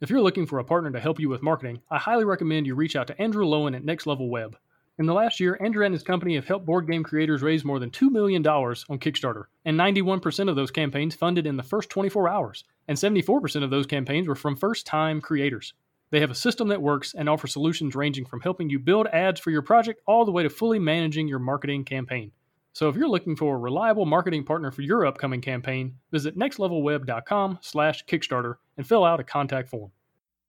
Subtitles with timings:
[0.00, 2.74] If you're looking for a partner to help you with marketing, I highly recommend you
[2.74, 4.56] reach out to Andrew Lowen at Next Level Web.
[4.98, 7.78] In the last year, Andrew and his company have helped board game creators raise more
[7.78, 12.30] than $2 million on Kickstarter, and 91% of those campaigns funded in the first 24
[12.30, 15.74] hours, and 74% of those campaigns were from first time creators.
[16.08, 19.38] They have a system that works and offer solutions ranging from helping you build ads
[19.38, 22.32] for your project all the way to fully managing your marketing campaign.
[22.72, 28.54] So if you're looking for a reliable marketing partner for your upcoming campaign, visit nextlevelweb.com/kickstarter
[28.76, 29.90] and fill out a contact form.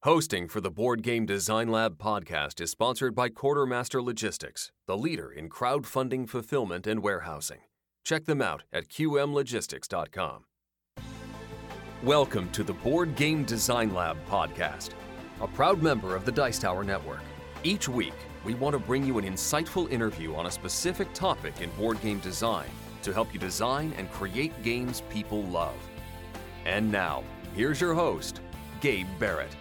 [0.03, 5.31] Hosting for the Board Game Design Lab podcast is sponsored by Quartermaster Logistics, the leader
[5.31, 7.59] in crowdfunding fulfillment and warehousing.
[8.03, 10.45] Check them out at qmlogistics.com.
[12.03, 14.89] Welcome to the Board Game Design Lab podcast,
[15.39, 17.21] a proud member of the Dice Tower Network.
[17.63, 21.69] Each week, we want to bring you an insightful interview on a specific topic in
[21.71, 22.69] board game design
[23.03, 25.75] to help you design and create games people love.
[26.65, 27.23] And now,
[27.55, 28.41] here's your host,
[28.79, 29.55] Gabe Barrett.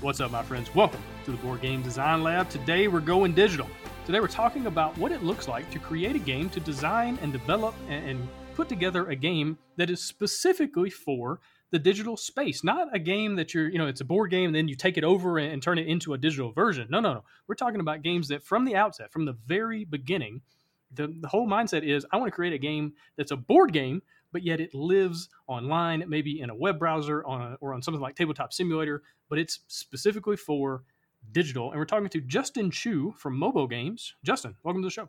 [0.00, 0.74] What's up, my friends?
[0.74, 2.50] Welcome to the Board Game Design Lab.
[2.50, 3.68] Today we're going digital.
[4.06, 7.32] Today we're talking about what it looks like to create a game, to design and
[7.32, 11.40] develop and put together a game that is specifically for
[11.74, 14.54] the digital space, not a game that you're, you know, it's a board game and
[14.54, 16.86] then you take it over and, turn it into a digital version.
[16.88, 17.24] No, no, no.
[17.48, 20.42] We're talking about games that from the outset, from the very beginning,
[20.94, 24.02] the, the whole mindset is I want to create a game that's a board game,
[24.30, 28.00] but yet it lives online, maybe in a web browser on a, or on something
[28.00, 30.84] like Tabletop Simulator, but it's specifically for
[31.32, 31.72] digital.
[31.72, 34.14] And we're talking to Justin Chu from Mobo Games.
[34.22, 35.08] Justin, welcome to the show.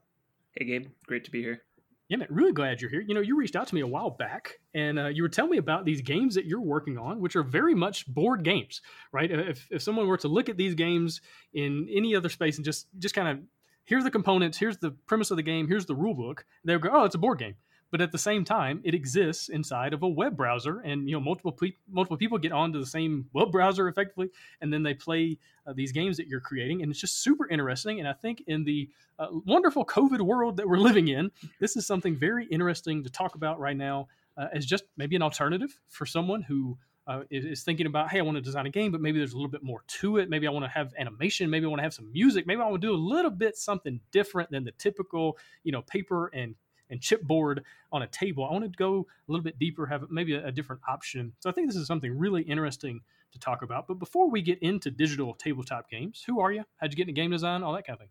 [0.53, 0.88] Hey, Gabe.
[1.05, 1.61] Great to be here.
[2.08, 3.02] Yeah, man, really glad you're here.
[3.02, 5.52] You know, you reached out to me a while back, and uh, you were telling
[5.52, 9.31] me about these games that you're working on, which are very much board games, right?
[9.31, 11.22] Uh, if, if someone were to look at these games
[11.53, 13.39] in any other space and just just kind of
[13.86, 16.81] here's the components, here's the premise of the game, here's the rule book, they would
[16.83, 17.56] go, oh, it's a board game
[17.95, 21.19] but at the same time it exists inside of a web browser and you know
[21.21, 24.29] multiple pe- multiple people get onto the same web browser effectively
[24.59, 27.99] and then they play uh, these games that you're creating and it's just super interesting
[27.99, 31.31] and i think in the uh, wonderful covid world that we're living in
[31.61, 35.21] this is something very interesting to talk about right now uh, as just maybe an
[35.21, 36.77] alternative for someone who
[37.08, 39.36] uh, is thinking about, hey, I want to design a game, but maybe there's a
[39.36, 40.27] little bit more to it.
[40.27, 41.52] Maybe I want to have animation.
[41.52, 42.47] Maybe I want to have some music.
[42.47, 45.83] Maybe I want to do a little bit something different than the typical, you know,
[45.83, 46.55] paper and
[46.89, 47.59] and chipboard
[47.91, 48.45] on a table.
[48.45, 51.33] I want to go a little bit deeper, have maybe a, a, different option.
[51.39, 53.01] So I think this is something really interesting
[53.31, 53.87] to talk about.
[53.87, 56.63] But before we get into digital tabletop games, who are you?
[56.77, 57.63] How'd you get into game design?
[57.63, 58.09] All that kind of thing.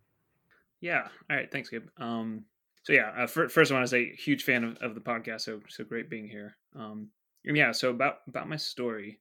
[0.81, 1.07] Yeah.
[1.29, 1.51] All right.
[1.51, 1.87] Thanks, Gabe.
[1.97, 2.45] Um,
[2.83, 5.41] so yeah, uh, for, first I want to say huge fan of, of the podcast.
[5.41, 6.55] So so great being here.
[6.75, 7.09] Um,
[7.43, 7.71] yeah.
[7.71, 9.19] So about about my story.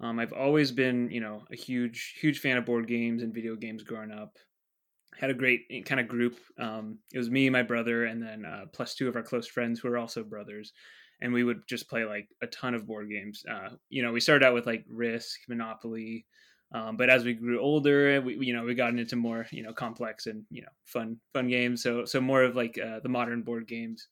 [0.00, 3.54] Um, I've always been, you know, a huge, huge fan of board games and video
[3.54, 4.38] games growing up
[5.18, 6.38] had a great eh, kind of group.
[6.58, 9.80] Um, it was me, my brother, and then uh, plus two of our close friends
[9.80, 10.72] who are also brothers,
[11.20, 13.44] and we would just play like a ton of board games.
[13.48, 16.26] Uh, you know, we started out with like Risk, Monopoly,
[16.72, 19.72] um, but as we grew older, we you know we got into more you know
[19.72, 21.82] complex and you know fun fun games.
[21.82, 24.08] So so more of like uh, the modern board games.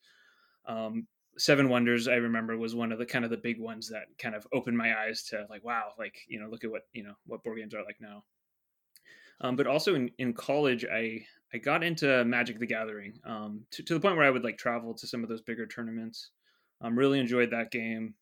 [0.66, 1.08] Um,
[1.38, 4.34] Seven Wonders, I remember, was one of the kind of the big ones that kind
[4.34, 7.14] of opened my eyes to like, wow, like you know, look at what you know
[7.26, 8.22] what board games are like now.
[9.42, 13.82] Um, but also in, in college, I I got into Magic the Gathering um, to,
[13.82, 16.30] to the point where I would like travel to some of those bigger tournaments.
[16.80, 18.14] Um, really enjoyed that game,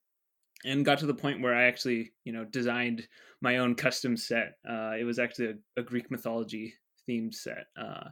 [0.64, 3.06] and got to the point where I actually you know designed
[3.40, 4.58] my own custom set.
[4.68, 6.74] Uh, it was actually a, a, Greek mythology
[7.08, 7.66] themed set.
[7.76, 8.08] Uh,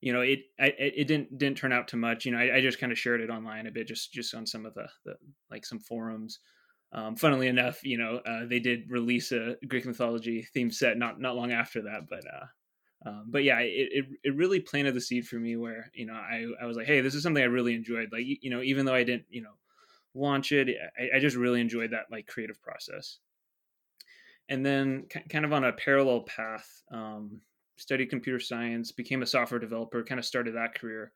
[0.00, 2.24] you know, it I, it didn't didn't turn out too much.
[2.24, 4.46] You know, I, I just kind of shared it online a bit, just just on
[4.46, 5.14] some of the, the
[5.50, 6.40] like some forums.
[6.90, 11.20] Um, funnily enough, you know, uh, they did release a Greek mythology theme set not
[11.20, 12.46] not long after that, but uh,
[13.06, 16.14] um, but yeah, it, it, it really planted the seed for me where you know
[16.14, 18.08] I I was like, hey, this is something I really enjoyed.
[18.10, 19.54] Like you know, even though I didn't you know
[20.14, 20.68] launch it,
[20.98, 23.18] I, I just really enjoyed that like creative process.
[24.48, 27.42] And then kind of on a parallel path, um,
[27.76, 31.12] studied computer science, became a software developer, kind of started that career.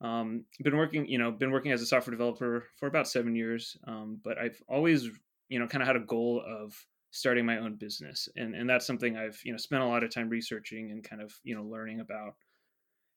[0.00, 3.76] Um, been working, you know, been working as a software developer for about seven years,
[3.86, 5.08] um, but I've always,
[5.48, 6.74] you know, kind of had a goal of
[7.10, 10.10] starting my own business, and and that's something I've, you know, spent a lot of
[10.14, 12.34] time researching and kind of, you know, learning about.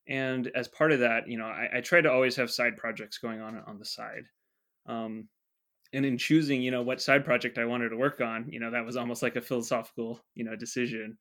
[0.07, 3.19] And as part of that, you know, I, I try to always have side projects
[3.19, 4.23] going on on the side.
[4.88, 5.29] Um,
[5.94, 8.71] and in choosing, you know, what side project I wanted to work on, you know,
[8.71, 11.17] that was almost like a philosophical, you know, decision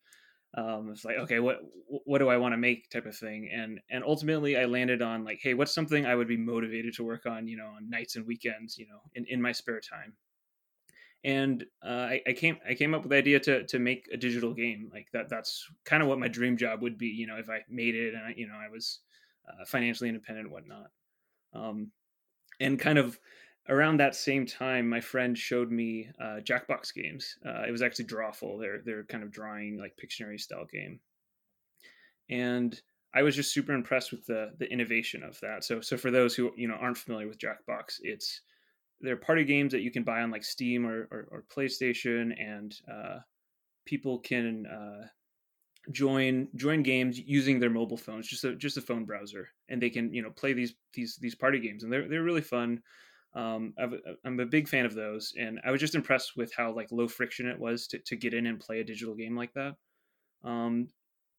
[0.54, 2.90] um, it's like okay what what do i want to make?
[2.90, 6.28] type of thing and and ultimately i landed on like hey what's something i would
[6.28, 9.40] be motivated to work on you know on nights and weekends you know in, in
[9.42, 10.14] my spare time?
[11.22, 14.16] And uh, I, I came i came up with the idea to to make a
[14.16, 17.36] digital game like that that's kind of what my dream job would be you know
[17.36, 19.00] if i made it and I, you know i was
[19.50, 20.90] uh, financially independent and whatnot.
[21.52, 21.90] Um,
[22.60, 23.18] and kind of
[23.70, 27.36] around that same time, my friend showed me uh, Jackbox games.
[27.46, 28.60] Uh, it was actually Drawful.
[28.60, 31.00] They're they're kind of drawing like Pictionary style game,
[32.28, 32.80] and
[33.14, 35.64] I was just super impressed with the the innovation of that.
[35.64, 38.42] So so for those who you know aren't familiar with Jackbox, it's
[39.00, 42.74] they're party games that you can buy on like Steam or or, or PlayStation, and
[42.92, 43.18] uh,
[43.86, 45.06] people can uh,
[45.92, 49.90] join join games using their mobile phones, just a just a phone browser, and they
[49.90, 52.82] can you know play these these these party games, and they're they're really fun.
[53.34, 53.86] Um, i
[54.24, 57.08] am a big fan of those, and I was just impressed with how like low
[57.08, 59.76] friction it was to to get in and play a digital game like that.
[60.44, 60.88] Um,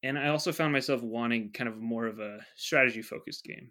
[0.02, 3.70] and I also found myself wanting kind of more of a strategy focused game,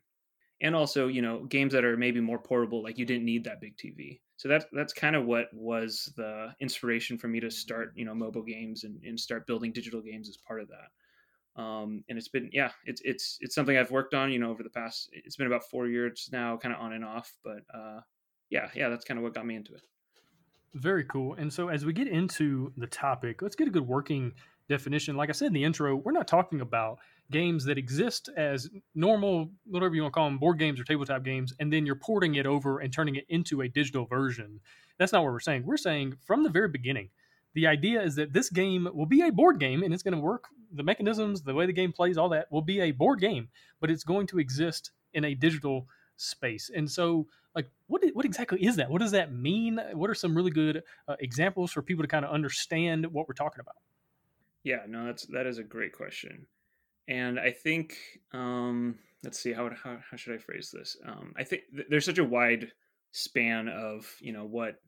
[0.62, 3.62] and also you know games that are maybe more portable, like you didn't need that
[3.62, 4.21] big TV.
[4.38, 8.13] So that's that's kind of what was the inspiration for me to start you know
[8.13, 10.89] Mobo Games and, and start building digital games as part of that.
[11.56, 14.63] Um, and it's been yeah it's it's it's something I've worked on you know over
[14.63, 18.00] the past it's been about four years now, kind of on and off, but uh,
[18.50, 19.81] yeah yeah that's kind of what got me into it.
[20.74, 21.33] Very cool.
[21.33, 24.31] And so as we get into the topic, let's get a good working
[24.69, 25.18] definition.
[25.18, 27.00] Like I said in the intro, we're not talking about
[27.30, 31.24] games that exist as normal, whatever you want to call them, board games or tabletop
[31.24, 34.59] games, and then you're porting it over and turning it into a digital version.
[34.98, 35.65] That's not what we're saying.
[35.65, 37.09] We're saying from the very beginning,
[37.53, 40.19] the idea is that this game will be a board game and it's going to
[40.19, 40.45] work.
[40.74, 43.50] The mechanisms, the way the game plays, all that will be a board game,
[43.80, 46.71] but it's going to exist in a digital space.
[46.74, 48.89] And so, like, what what exactly is that?
[48.89, 49.80] What does that mean?
[49.94, 53.33] What are some really good uh, examples for people to kind of understand what we're
[53.33, 53.75] talking about?
[54.63, 56.45] Yeah, no, that's that is a great question,
[57.07, 57.98] and I think
[58.31, 60.95] um, let's see how how how should I phrase this?
[61.06, 62.71] Um, I think th- there's such a wide
[63.12, 64.80] span of you know what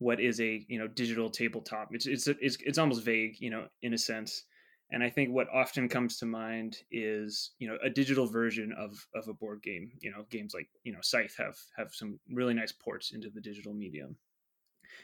[0.00, 1.88] what is a you know digital tabletop.
[1.92, 4.44] It's it's it's it's almost vague, you know, in a sense.
[4.92, 8.92] And I think what often comes to mind is you know a digital version of
[9.14, 9.92] of a board game.
[10.00, 13.40] You know, games like you know Scythe have have some really nice ports into the
[13.40, 14.16] digital medium.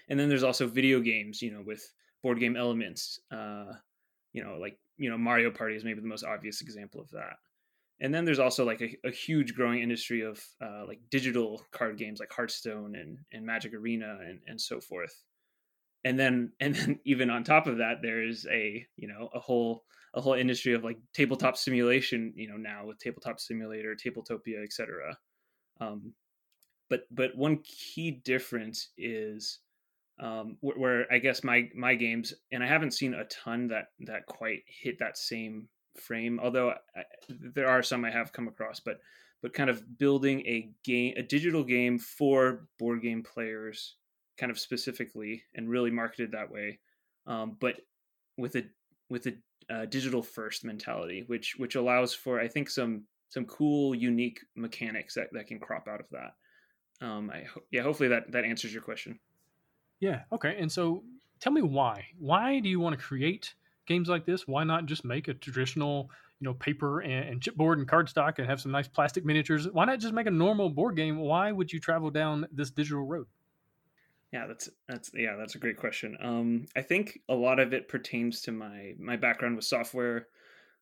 [0.08, 3.20] And then there's also video games, you know, with board game elements.
[3.30, 3.72] Uh,
[4.36, 7.38] you know like you know mario party is maybe the most obvious example of that
[8.00, 11.98] and then there's also like a, a huge growing industry of uh, like digital card
[11.98, 15.24] games like hearthstone and, and magic arena and, and so forth.
[16.04, 19.40] And then and then even on top of that there is a you know a
[19.40, 19.84] whole
[20.14, 25.14] a whole industry of like tabletop simulation you know now with tabletop simulator tabletopia etc
[25.80, 26.14] um,
[26.88, 29.58] but but one key difference is
[30.18, 33.88] um, where, where, I guess my my games, and I haven't seen a ton that
[34.00, 36.40] that quite hit that same frame.
[36.42, 39.00] Although I, there are some I have come across, but
[39.42, 43.96] but kind of building a game, a digital game for board game players,
[44.38, 46.78] kind of specifically, and really marketed that way,
[47.26, 47.80] um, but
[48.36, 48.64] with a
[49.08, 49.34] with a
[49.68, 55.14] uh, digital first mentality, which which allows for I think some some cool, unique mechanics
[55.14, 56.34] that, that can crop out of that.
[57.04, 59.18] Um, I yeah, hopefully that that answers your question.
[60.00, 60.22] Yeah.
[60.32, 60.56] Okay.
[60.58, 61.04] And so
[61.40, 62.06] tell me why.
[62.18, 63.54] Why do you want to create
[63.86, 64.46] games like this?
[64.46, 66.10] Why not just make a traditional,
[66.40, 69.68] you know, paper and, and chipboard and cardstock and have some nice plastic miniatures?
[69.70, 71.18] Why not just make a normal board game?
[71.18, 73.26] Why would you travel down this digital road?
[74.32, 76.16] Yeah, that's that's yeah, that's a great question.
[76.20, 80.26] Um, I think a lot of it pertains to my my background with software.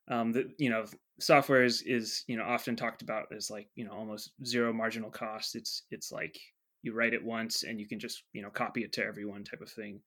[0.08, 0.84] Um, that you know,
[1.20, 5.10] software is is you know often talked about as like you know almost zero marginal
[5.10, 5.54] cost.
[5.54, 6.38] It's it's like
[6.82, 9.60] you write it once and you can just you know copy it to everyone type
[9.62, 10.00] of thing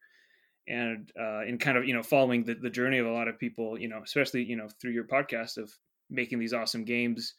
[0.67, 3.39] and uh, in kind of you know following the, the journey of a lot of
[3.39, 5.71] people you know especially you know through your podcast of
[6.09, 7.33] making these awesome games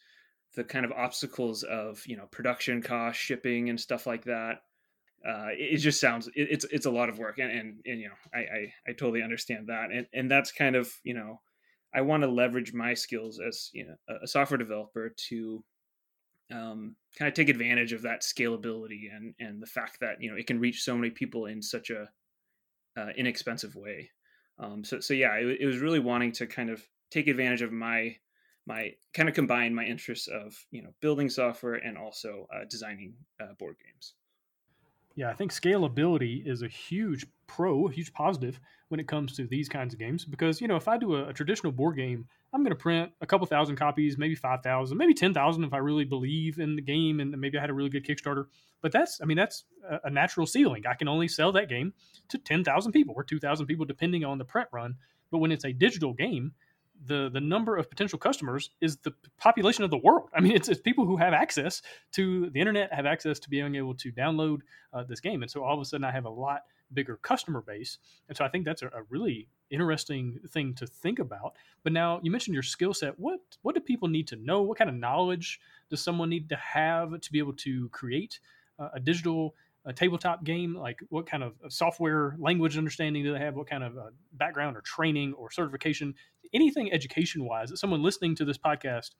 [0.55, 4.61] the kind of obstacles of you know production cost shipping and stuff like that
[5.27, 7.99] uh, it, it, just sounds it, it's it's a lot of work and, and, and
[7.99, 11.41] you know I, I, I totally understand that and and that's kind of you know
[11.93, 15.63] I want to leverage my skills as you know a software developer to
[16.51, 20.37] um, kind of take advantage of that scalability and and the fact that you know
[20.37, 22.09] it can reach so many people in such a
[22.99, 24.09] uh, inexpensive way.
[24.57, 27.71] Um, so so yeah, it, it, was really wanting to kind of take advantage of
[27.71, 28.17] my
[28.65, 33.13] my kind of combine my interests of you know building software and also uh, designing
[33.41, 34.13] uh, board games.
[35.15, 39.47] Yeah, I think scalability is a huge pro, a huge positive when it comes to
[39.47, 42.27] these kinds of games because you know if I do a, a traditional board game
[42.51, 46.05] I'm going to print a couple thousand copies, maybe 5,000, maybe 10,000 if I really
[46.05, 48.45] believe in the game and maybe I had a really good Kickstarter.
[48.81, 49.65] But that's, I mean, that's
[50.03, 50.85] a natural ceiling.
[50.89, 51.93] I can only sell that game
[52.29, 54.95] to 10,000 people or 2,000 people, depending on the print run.
[55.31, 56.53] But when it's a digital game,
[57.05, 60.29] the the number of potential customers is the population of the world.
[60.33, 61.81] I mean, it's, it's people who have access
[62.13, 64.59] to the internet, have access to being able to download
[64.91, 66.63] uh, this game, and so all of a sudden I have a lot
[66.93, 67.97] bigger customer base.
[68.27, 71.53] And so I think that's a, a really interesting thing to think about.
[71.83, 73.19] But now you mentioned your skill set.
[73.19, 74.61] What what do people need to know?
[74.61, 78.39] What kind of knowledge does someone need to have to be able to create
[78.77, 79.55] uh, a digital
[79.85, 80.75] a tabletop game?
[80.75, 83.55] Like, what kind of software language understanding do they have?
[83.55, 86.13] What kind of uh, background or training or certification?
[86.53, 89.11] Anything education wise that someone listening to this podcast,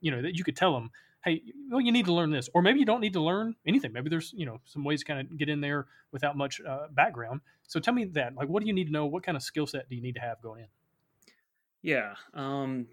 [0.00, 0.90] you know, that you could tell them,
[1.24, 3.92] hey, well, you need to learn this, or maybe you don't need to learn anything.
[3.92, 6.88] Maybe there's you know some ways to kind of get in there without much uh,
[6.92, 7.40] background.
[7.66, 9.06] So tell me that, like, what do you need to know?
[9.06, 10.68] What kind of skill set do you need to have going in?
[11.82, 12.86] Yeah, um,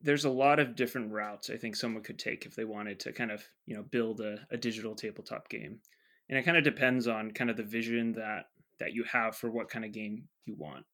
[0.00, 3.12] there's a lot of different routes I think someone could take if they wanted to
[3.12, 5.80] kind of you know build a, a digital tabletop game,
[6.28, 8.46] and it kind of depends on kind of the vision that
[8.78, 10.84] that you have for what kind of game you want.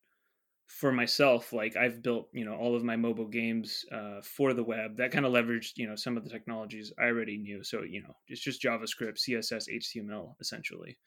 [0.67, 4.65] For myself, like I've built you know all of my Mobo Games uh, for the
[4.65, 4.97] web.
[4.97, 7.63] That kind of leveraged you know some of the technologies I already knew.
[7.63, 10.99] So you know it's just JavaScript, CSS, HTML essentially,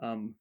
[0.00, 0.34] um,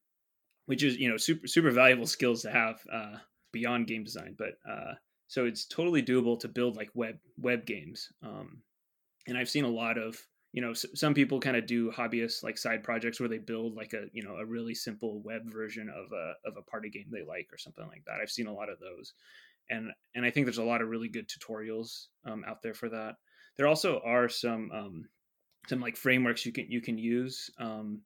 [0.66, 3.18] which is you know super super valuable skills to have uh,
[3.52, 4.94] beyond game design, but uh,
[5.28, 8.10] so it's totally doable to build like web web games.
[8.24, 8.62] Um,
[9.28, 10.18] and i've seen a lot of
[10.56, 13.92] you know some people kind of do hobbyist like side projects where they build like
[13.92, 17.24] a you know a really simple web version of a of a party game they
[17.28, 18.22] like or something like that.
[18.22, 19.14] I've seen a lot of those.
[19.70, 22.88] And and i think there's a lot of really good tutorials um, out there for
[22.88, 23.16] that.
[23.58, 25.10] There also are some um,
[25.68, 28.00] some like frameworks you can you can use um,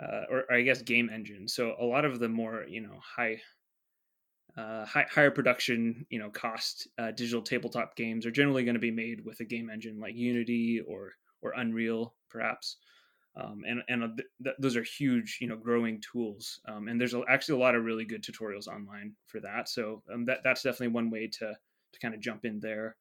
[0.00, 1.52] uh, or, or i guess game engines.
[1.52, 3.40] So a lot of the more you know high
[4.56, 8.80] uh, high, higher production, you know, cost uh, digital tabletop games are generally going to
[8.80, 12.78] be made with a game engine like Unity or or Unreal, perhaps.
[13.34, 16.60] Um, and and uh, th- th- those are huge, you know, growing tools.
[16.68, 19.68] Um, and there's actually a lot of really good tutorials online for that.
[19.68, 21.56] So um, that that's definitely one way to
[21.92, 22.96] to kind of jump in there.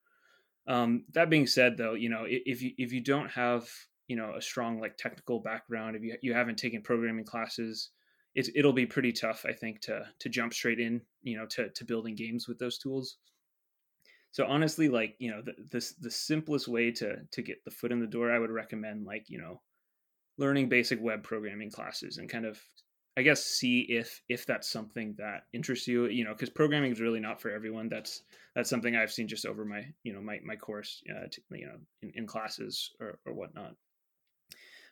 [0.67, 3.69] Um, that being said, though, you know, if you if you don't have
[4.07, 7.89] you know a strong like technical background, if you you haven't taken programming classes,
[8.35, 11.69] it, it'll be pretty tough, I think, to to jump straight in, you know, to
[11.69, 13.17] to building games with those tools.
[14.31, 17.91] So honestly, like you know, the the, the simplest way to to get the foot
[17.91, 19.61] in the door, I would recommend like you know,
[20.37, 22.59] learning basic web programming classes and kind of,
[23.17, 26.05] I guess, see if if that's something that interests you.
[26.07, 27.89] You know, because programming is really not for everyone.
[27.89, 28.23] That's
[28.55, 31.65] that's something I've seen just over my you know my my course, uh, to, you
[31.65, 33.75] know, in, in classes or or whatnot.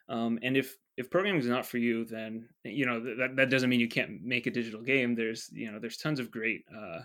[0.10, 3.70] Um, and if if programming is not for you, then you know that that doesn't
[3.70, 5.16] mean you can't make a digital game.
[5.16, 7.04] There's you know there's tons of great uh,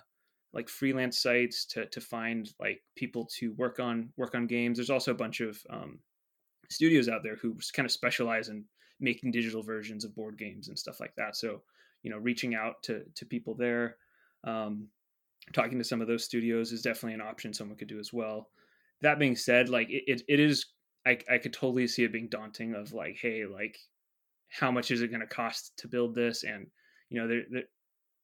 [0.54, 4.78] like freelance sites to to find like people to work on work on games.
[4.78, 5.98] There's also a bunch of um,
[6.70, 8.64] studios out there who kind of specialize in
[9.00, 11.36] making digital versions of board games and stuff like that.
[11.36, 11.62] So
[12.02, 13.96] you know reaching out to to people there,
[14.44, 14.88] um,
[15.52, 18.48] talking to some of those studios is definitely an option someone could do as well.
[19.02, 20.66] That being said, like it, it, it is
[21.06, 23.78] I, I could totally see it being daunting of like, hey, like,
[24.48, 26.44] how much is it going to cost to build this?
[26.44, 26.66] And,
[27.10, 27.64] you know, there, there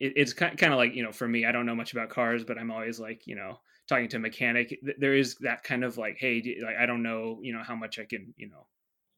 [0.00, 2.42] it, it's kind, of like, you know, for me, I don't know much about cars,
[2.42, 5.98] but I'm always like, you know, talking to a mechanic, there is that kind of
[5.98, 8.66] like, hey, like, I don't know, you know, how much I can, you know,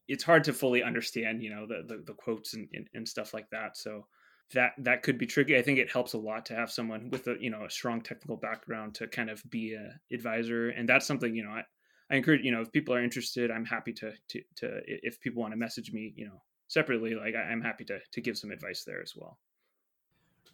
[0.08, 3.32] it's hard to fully understand, you know, the, the, the quotes and, and, and stuff
[3.32, 3.76] like that.
[3.76, 4.06] So
[4.54, 5.56] that, that could be tricky.
[5.56, 8.00] I think it helps a lot to have someone with a, you know, a strong
[8.00, 10.70] technical background to kind of be a advisor.
[10.70, 11.62] And that's something, you know, I,
[12.10, 15.42] I encourage, you know, if people are interested, I'm happy to, to, to if people
[15.42, 18.84] want to message me, you know, separately, like I'm happy to, to give some advice
[18.84, 19.38] there as well.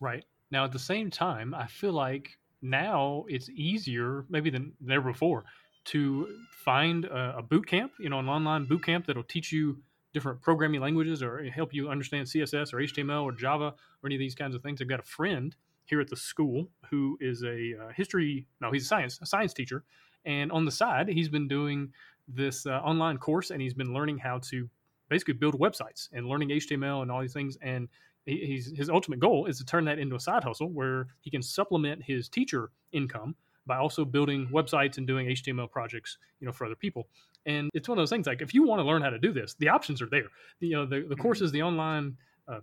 [0.01, 0.25] Right.
[0.51, 5.45] Now, at the same time, I feel like now it's easier, maybe than ever before,
[5.87, 9.79] to find a, a boot camp, you know, an online boot camp that'll teach you
[10.13, 14.19] different programming languages or help you understand CSS or HTML or Java or any of
[14.19, 14.81] these kinds of things.
[14.81, 18.85] I've got a friend here at the school who is a uh, history, no, he's
[18.85, 19.85] a science, a science teacher,
[20.25, 21.93] and on the side, he's been doing
[22.27, 24.69] this uh, online course and he's been learning how to
[25.09, 27.57] basically build websites and learning HTML and all these things.
[27.63, 27.89] And
[28.37, 31.43] he's, his ultimate goal is to turn that into a side hustle where he can
[31.43, 33.35] supplement his teacher income
[33.67, 37.07] by also building websites and doing HTML projects, you know, for other people.
[37.47, 39.33] And it's one of those things like if you want to learn how to do
[39.33, 40.29] this, the options are there.
[40.61, 41.23] The, you know, the, the mm-hmm.
[41.23, 42.17] courses, the online
[42.49, 42.61] uh,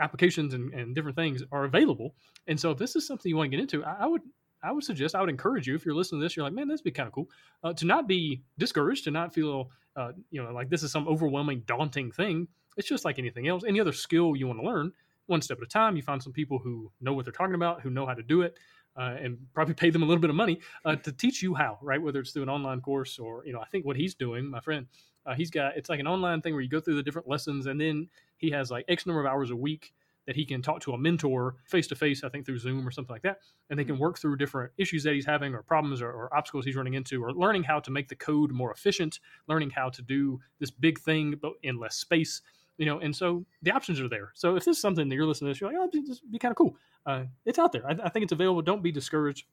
[0.00, 2.14] applications and, and different things are available.
[2.46, 4.22] And so if this is something you want to get into, I, I would
[4.62, 6.66] I would suggest, I would encourage you, if you're listening to this, you're like, man,
[6.66, 7.28] this would be kind of cool,
[7.62, 11.06] uh, to not be discouraged, to not feel, uh, you know, like this is some
[11.06, 12.48] overwhelming, daunting thing.
[12.76, 13.64] It's just like anything else.
[13.66, 14.92] Any other skill you want to learn,
[15.26, 15.96] one step at a time.
[15.96, 18.42] You find some people who know what they're talking about, who know how to do
[18.42, 18.58] it,
[18.96, 21.78] uh, and probably pay them a little bit of money uh, to teach you how,
[21.82, 22.00] right?
[22.00, 24.60] Whether it's through an online course or, you know, I think what he's doing, my
[24.60, 24.86] friend,
[25.26, 27.66] uh, he's got, it's like an online thing where you go through the different lessons
[27.66, 29.92] and then he has like X number of hours a week
[30.26, 32.90] that he can talk to a mentor face to face, I think through Zoom or
[32.90, 33.38] something like that.
[33.70, 34.02] And they can mm-hmm.
[34.02, 37.22] work through different issues that he's having or problems or, or, obstacles he's running into
[37.22, 40.98] or learning how to make the code more efficient, learning how to do this big
[40.98, 42.42] thing but in less space.
[42.78, 44.32] You know, and so the options are there.
[44.34, 46.38] So if this is something that you're listening to, this, you're like, oh, this be
[46.38, 46.76] kind of cool.
[47.06, 47.86] Uh, it's out there.
[47.86, 48.60] I, I think it's available.
[48.62, 49.46] Don't be discouraged.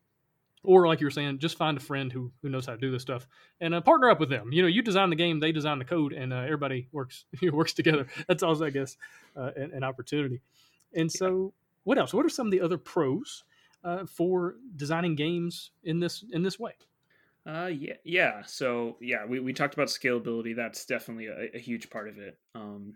[0.63, 2.91] or like you were saying, just find a friend who who knows how to do
[2.91, 3.27] this stuff
[3.61, 4.51] and uh, partner up with them.
[4.51, 7.73] You know, you design the game, they design the code, and uh, everybody works works
[7.73, 8.07] together.
[8.27, 8.97] That's also, I guess,
[9.37, 10.41] uh, an, an, opportunity.
[10.93, 11.53] And so,
[11.83, 12.13] what else?
[12.13, 13.43] What are some of the other pros
[13.83, 16.73] uh, for designing games in this in this way?
[17.45, 18.41] Uh, yeah, yeah.
[18.45, 20.55] So yeah, we, we talked about scalability.
[20.55, 22.37] That's definitely a, a huge part of it.
[22.55, 22.95] Um,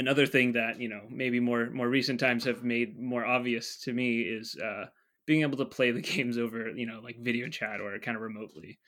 [0.00, 3.92] another thing that you know maybe more more recent times have made more obvious to
[3.92, 4.86] me is uh,
[5.26, 8.22] being able to play the games over you know like video chat or kind of
[8.22, 8.78] remotely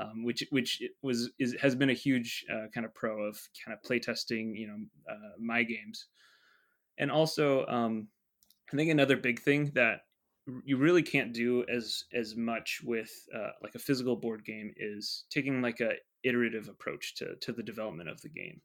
[0.00, 3.76] um, which which was is has been a huge uh, kind of pro of kind
[3.76, 4.78] of playtesting you know
[5.12, 6.06] uh, my games.
[6.98, 8.08] And also um,
[8.72, 10.00] i think another big thing that
[10.64, 15.24] you really can't do as as much with uh, like a physical board game is
[15.30, 15.92] taking like a
[16.24, 18.60] iterative approach to to the development of the game.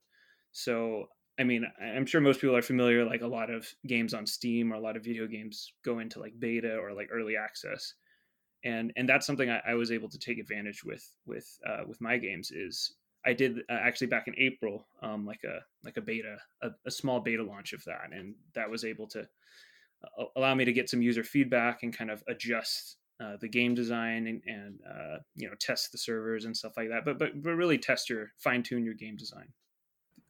[0.52, 1.08] So
[1.40, 3.06] I mean, I'm sure most people are familiar.
[3.06, 6.20] Like a lot of games on Steam or a lot of video games go into
[6.20, 7.94] like beta or like early access,
[8.64, 12.02] and and that's something I, I was able to take advantage with with uh, with
[12.02, 12.52] my games.
[12.52, 16.70] Is I did uh, actually back in April, um, like a like a beta, a,
[16.86, 19.22] a, small beta launch of that, and that was able to
[20.20, 23.76] uh, allow me to get some user feedback and kind of adjust uh, the game
[23.76, 27.06] design and, and uh, you know test the servers and stuff like that.
[27.06, 29.54] But but but really test your fine tune your game design.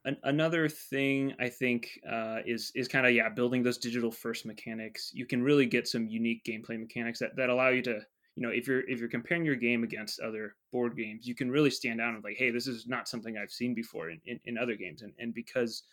[0.08, 4.46] An- another thing I think uh, is is kind of yeah building those digital first
[4.46, 5.12] mechanics.
[5.14, 8.00] You can really get some unique gameplay mechanics that, that allow you to
[8.36, 11.52] you know if you're if you're comparing your game against other board games, you can
[11.52, 14.40] really stand out and like hey this is not something I've seen before in, in,
[14.46, 15.84] in other games and and because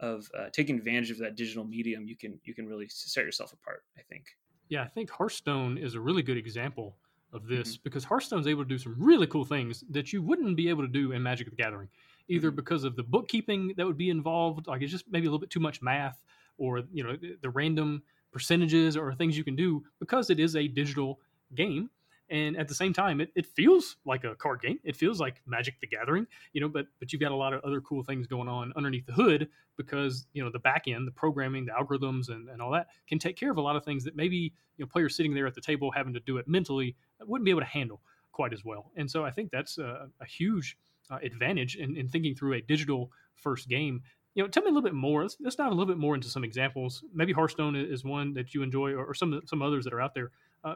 [0.00, 3.52] of uh, taking advantage of that digital medium, you can you can really set yourself
[3.52, 3.84] apart.
[3.96, 4.26] I think.
[4.68, 6.96] Yeah, I think Hearthstone is a really good example
[7.32, 7.82] of this mm-hmm.
[7.84, 10.88] because Hearthstone's able to do some really cool things that you wouldn't be able to
[10.88, 11.88] do in Magic the Gathering
[12.28, 12.56] either mm-hmm.
[12.56, 15.50] because of the bookkeeping that would be involved, like it's just maybe a little bit
[15.50, 16.22] too much math,
[16.58, 18.02] or you know the random
[18.32, 21.20] percentages or things you can do because it is a digital
[21.54, 21.90] game.
[22.28, 24.78] And at the same time it, it feels like a card game.
[24.82, 27.62] It feels like magic the gathering you know but but you've got a lot of
[27.62, 31.12] other cool things going on underneath the hood because you know the back end the
[31.12, 34.02] programming the algorithms and, and all that can take care of a lot of things
[34.02, 36.96] that maybe you know players sitting there at the table having to do it mentally
[37.22, 38.00] wouldn't be able to handle
[38.32, 38.90] quite as well.
[38.96, 40.76] And so i think that's a, a huge
[41.10, 44.02] uh, advantage in, in thinking through a digital first game.
[44.34, 45.22] You know, tell me a little bit more.
[45.22, 47.02] Let's, let's dive a little bit more into some examples.
[47.14, 50.14] Maybe Hearthstone is one that you enjoy, or, or some some others that are out
[50.14, 50.30] there.
[50.62, 50.74] Uh,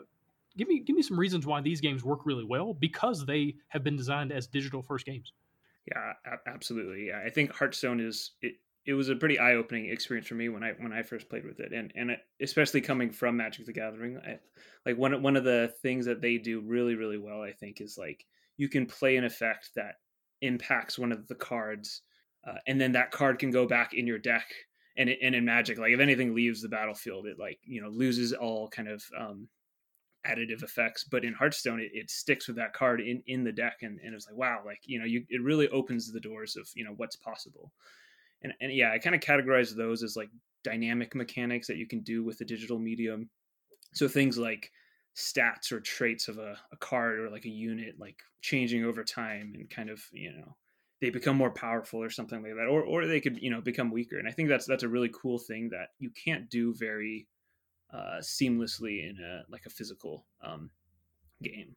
[0.56, 3.84] give me give me some reasons why these games work really well because they have
[3.84, 5.32] been designed as digital first games.
[5.86, 6.12] Yeah,
[6.46, 7.12] absolutely.
[7.12, 8.54] I think Hearthstone is it.
[8.86, 11.44] It was a pretty eye opening experience for me when I when I first played
[11.44, 14.38] with it, and and especially coming from Magic the Gathering, I,
[14.86, 17.98] like one one of the things that they do really really well, I think, is
[17.98, 18.24] like
[18.56, 19.96] you can play an effect that
[20.42, 22.02] impacts one of the cards,
[22.46, 24.46] uh, and then that card can go back in your deck.
[24.96, 28.32] And, and in Magic, like if anything leaves the battlefield, it like you know loses
[28.32, 29.48] all kind of um,
[30.26, 31.04] additive effects.
[31.04, 34.14] But in Hearthstone, it, it sticks with that card in in the deck, and, and
[34.14, 36.94] it's like wow, like you know, you it really opens the doors of you know
[36.96, 37.72] what's possible.
[38.42, 40.28] And and yeah, I kind of categorize those as like
[40.64, 43.30] dynamic mechanics that you can do with the digital medium.
[43.92, 44.70] So things like
[45.16, 49.52] stats or traits of a, a card or like a unit like changing over time
[49.54, 50.56] and kind of you know
[51.00, 53.90] they become more powerful or something like that or or they could you know become
[53.90, 54.18] weaker.
[54.18, 57.26] And i think that's that's a really cool thing that you can't do very
[57.92, 60.70] uh, seamlessly in a like a physical um,
[61.42, 61.74] game.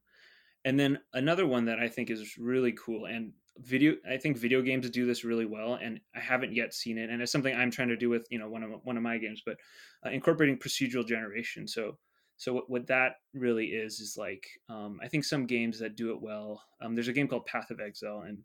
[0.63, 4.61] And then another one that i think is really cool and video i think video
[4.61, 7.69] games do this really well and i haven't yet seen it and it's something i'm
[7.69, 9.57] trying to do with you know one of one of my games but
[10.05, 11.67] uh, incorporating procedural generation.
[11.67, 11.97] So
[12.43, 16.12] so what, what that really is is like um, I think some games that do
[16.12, 16.62] it well.
[16.82, 18.39] Um, there's a game called Path of Exile, and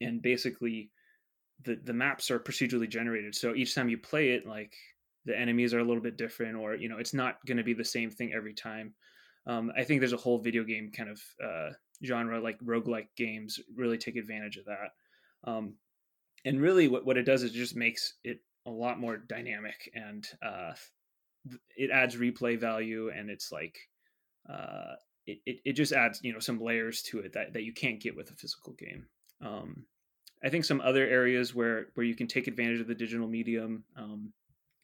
[0.00, 0.90] and basically
[1.62, 3.36] the the maps are procedurally generated.
[3.36, 4.74] So each time you play it, like
[5.24, 7.74] the enemies are a little bit different, or you know it's not going to be
[7.74, 8.92] the same thing every time.
[9.46, 11.70] Um, I think there's a whole video game kind of uh,
[12.04, 14.90] genre like roguelike games really take advantage of that.
[15.44, 15.74] Um,
[16.44, 19.90] and really what, what it does is it just makes it a lot more dynamic
[19.94, 20.72] and uh,
[21.76, 23.78] it adds replay value and it's like
[24.48, 24.94] uh,
[25.26, 28.00] it, it, it just adds you know some layers to it that, that you can't
[28.00, 29.06] get with a physical game.
[29.40, 29.86] Um,
[30.44, 33.84] i think some other areas where where you can take advantage of the digital medium
[33.96, 34.32] um,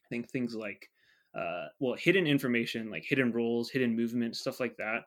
[0.04, 0.88] i think things like
[1.36, 5.02] uh, well hidden information like hidden roles hidden movement stuff like that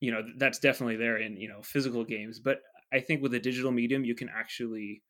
[0.00, 2.60] you know that's definitely there in you know physical games but
[2.92, 5.02] i think with a digital medium you can actually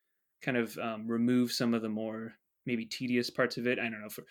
[0.43, 2.35] kind of um, remove some of the more
[2.67, 3.79] maybe tedious parts of it.
[3.79, 4.25] I don't know for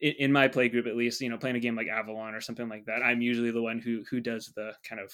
[0.00, 2.68] in my play group at least you know playing a game like avalon or something
[2.68, 5.12] like that i'm usually the one who who does the kind of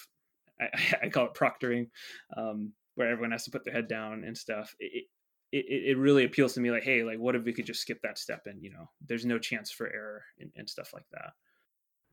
[0.60, 1.88] i, I call it proctoring
[2.36, 5.04] um, where everyone has to put their head down and stuff it,
[5.52, 8.00] it, it really appeals to me like hey like what if we could just skip
[8.02, 11.32] that step and you know there's no chance for error and, and stuff like that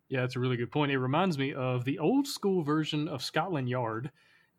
[0.10, 0.92] Yeah, it's a really good point.
[0.92, 4.10] It reminds me of the old school version of Scotland Yard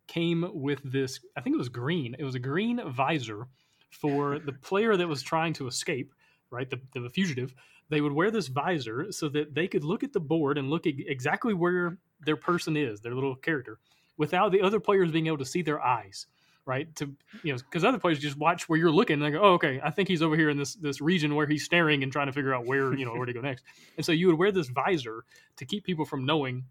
[0.08, 2.16] came with this, I think it was green.
[2.18, 3.46] It was a green visor
[3.90, 6.12] for the player that was trying to escape,
[6.50, 6.68] right?
[6.68, 7.54] The, the fugitive.
[7.90, 10.86] They would wear this visor so that they could look at the board and look
[10.86, 13.78] at exactly where their person is, their little character,
[14.16, 16.26] without the other players being able to see their eyes
[16.68, 16.94] right?
[16.96, 17.10] To
[17.42, 19.80] you know, because other players just watch where you're looking and they go, oh, okay,
[19.82, 22.32] I think he's over here in this this region where he's staring and trying to
[22.32, 23.64] figure out where you know where to go next.
[23.96, 25.24] And so you would wear this visor
[25.56, 26.64] to keep people from knowing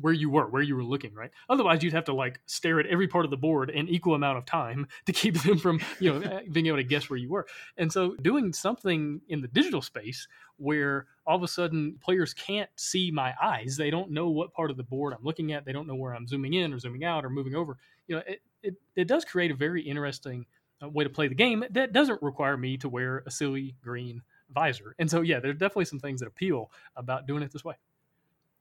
[0.00, 1.30] where you were, where you were looking, right?
[1.48, 4.38] Otherwise, you'd have to like stare at every part of the board an equal amount
[4.38, 7.30] of time to keep them from, you know, eh, being able to guess where you
[7.30, 7.46] were.
[7.76, 10.26] And so, doing something in the digital space
[10.56, 14.70] where all of a sudden players can't see my eyes, they don't know what part
[14.70, 17.04] of the board I'm looking at, they don't know where I'm zooming in or zooming
[17.04, 17.76] out or moving over.
[18.06, 20.46] You know, it, it, it does create a very interesting
[20.82, 24.22] uh, way to play the game that doesn't require me to wear a silly green
[24.50, 24.94] visor.
[24.98, 27.74] And so, yeah, there's definitely some things that appeal about doing it this way.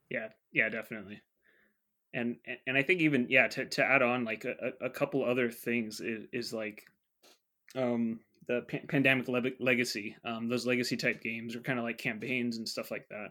[0.10, 1.22] Yeah, yeah, definitely.
[2.14, 2.38] And
[2.68, 6.02] and I think even yeah to, to add on like a, a couple other things
[6.02, 6.86] is, is like
[7.76, 12.58] um the pandemic le- legacy um those legacy type games are kind of like campaigns
[12.58, 13.30] and stuff like that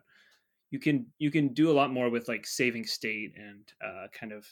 [0.70, 4.32] you can you can do a lot more with like saving state and uh kind
[4.32, 4.46] of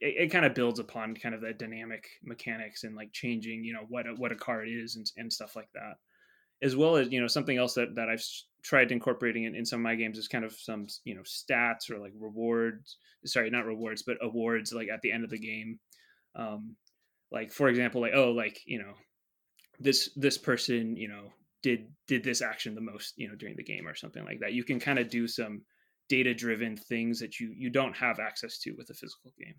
[0.00, 3.72] it, it kind of builds upon kind of the dynamic mechanics and like changing you
[3.72, 5.94] know what a, what a card is and, and stuff like that
[6.62, 8.24] as well as you know something else that, that i've
[8.62, 11.90] tried incorporating in, in some of my games is kind of some you know stats
[11.90, 15.78] or like rewards sorry not rewards but awards like at the end of the game.
[16.34, 16.76] Um
[17.32, 18.92] like for example like oh like you know
[19.78, 23.64] this this person you know did did this action the most you know during the
[23.64, 24.52] game or something like that.
[24.52, 25.62] You can kind of do some
[26.08, 29.54] data driven things that you you don't have access to with a physical game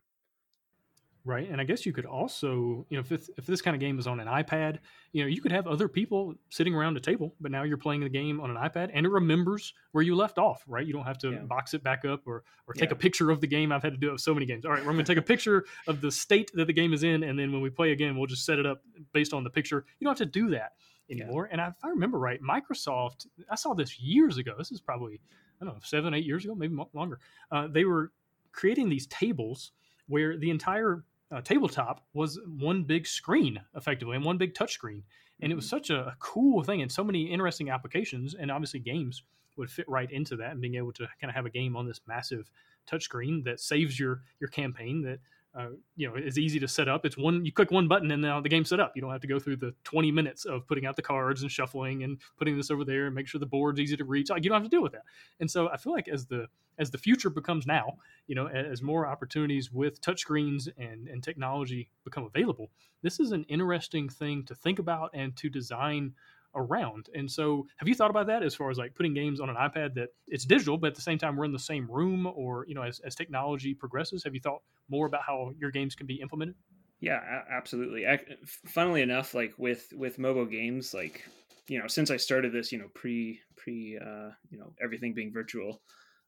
[1.23, 1.47] Right.
[1.47, 4.07] And I guess you could also, you know, if, if this kind of game is
[4.07, 4.79] on an iPad,
[5.12, 8.01] you know, you could have other people sitting around a table, but now you're playing
[8.01, 10.86] the game on an iPad and it remembers where you left off, right?
[10.86, 11.39] You don't have to yeah.
[11.41, 12.95] box it back up or, or take yeah.
[12.95, 13.71] a picture of the game.
[13.71, 14.65] I've had to do it with so many games.
[14.65, 17.03] All right, we're going to take a picture of the state that the game is
[17.03, 17.21] in.
[17.21, 18.81] And then when we play again, we'll just set it up
[19.13, 19.86] based on the picture.
[19.99, 20.71] You don't have to do that
[21.12, 21.47] anymore.
[21.51, 21.60] Yeah.
[21.60, 24.55] And if I remember right, Microsoft, I saw this years ago.
[24.57, 25.19] This is probably,
[25.62, 27.19] I don't know, seven, eight years ago, maybe longer.
[27.51, 28.12] Uh, they were
[28.53, 29.71] creating these tables
[30.07, 35.04] where the entire uh, tabletop was one big screen effectively and one big touch screen
[35.39, 35.52] and mm-hmm.
[35.54, 35.78] it was mm-hmm.
[35.78, 39.24] such a, cool thing and so many interesting applications and obviously games
[39.58, 41.88] would fit right into that and being able to kind of have a game on
[41.88, 42.50] this massive
[42.88, 45.20] touch screen that saves your your campaign that
[45.58, 47.06] uh, you know is easy to set up.
[47.06, 48.94] It's one you click one button and now the game's set up.
[48.96, 51.52] You don't have to go through the 20 minutes of putting out the cards and
[51.52, 54.30] shuffling and putting this over there and make sure the board's easy to reach.
[54.30, 55.04] Like you don't have to deal with that.
[55.40, 58.82] And so i feel like as the as the future becomes now, you know, as
[58.82, 62.72] more opportunities with touchscreens and, and technology become available,
[63.04, 66.14] this is an interesting thing to think about and to design
[66.56, 67.10] around.
[67.14, 69.56] And so, have you thought about that as far as like putting games on an
[69.56, 72.66] iPad that it's digital, but at the same time we're in the same room, or
[72.68, 76.08] you know, as, as technology progresses, have you thought more about how your games can
[76.08, 76.56] be implemented?
[77.00, 78.08] Yeah, absolutely.
[78.08, 78.20] I,
[78.68, 81.24] funnily enough, like with with Mobo Games, like
[81.68, 85.34] you know, since I started this, you know, pre pre uh, you know everything being
[85.34, 85.82] virtual,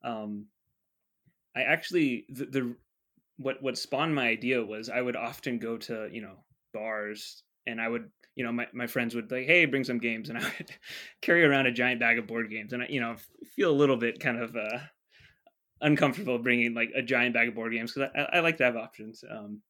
[0.04, 0.48] um,
[1.56, 2.76] I actually the, the
[3.38, 6.38] what what spawned my idea was I would often go to you know
[6.74, 10.30] bars and I would you know my, my friends would like hey bring some games
[10.30, 10.72] and I would
[11.22, 13.16] carry around a giant bag of board games and I you know
[13.56, 14.80] feel a little bit kind of uh,
[15.82, 18.78] uncomfortable bringing like a giant bag of board games because I, I, like to have
[18.78, 19.24] options.
[19.30, 19.62] Um,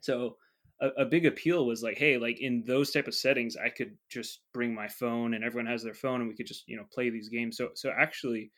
[0.00, 0.36] so
[0.80, 3.94] a, a, big appeal was like hey like in those type of settings I could
[4.08, 6.84] just bring my phone and everyone has their phone and we could just you know
[6.92, 7.56] play these games.
[7.56, 8.50] So so actually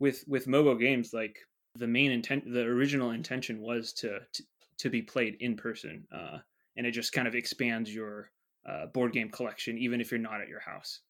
[0.00, 1.36] with with Mobo Games like
[1.76, 4.42] the main intent the original intention was to to,
[4.78, 6.38] to be played in person uh,
[6.76, 8.30] and it just kind of expands your
[8.68, 11.00] uh, board game collection even if you're not at your house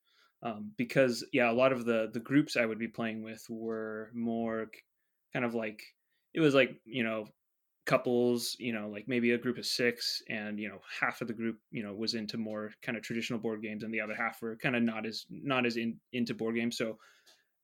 [0.43, 4.11] um, because yeah a lot of the the groups i would be playing with were
[4.15, 4.67] more
[5.33, 5.83] kind of like
[6.35, 7.27] it was like you know
[7.87, 11.33] couples you know like maybe a group of six and you know half of the
[11.33, 14.43] group you know was into more kind of traditional board games and the other half
[14.43, 16.99] were kind of not as not as in, into board games so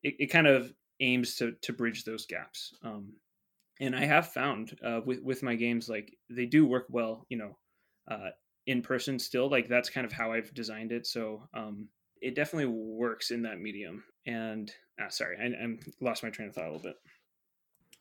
[0.05, 2.73] it, it kind of aims to to bridge those gaps.
[2.83, 3.13] Um,
[3.79, 7.37] and I have found uh, with with my games like they do work well, you
[7.37, 7.57] know,
[8.09, 8.29] uh,
[8.67, 9.49] in person still.
[9.49, 11.07] Like that's kind of how I've designed it.
[11.07, 11.87] So um,
[12.21, 14.03] it definitely works in that medium.
[14.25, 16.95] And ah, sorry, I, I'm lost my train of thought a little bit.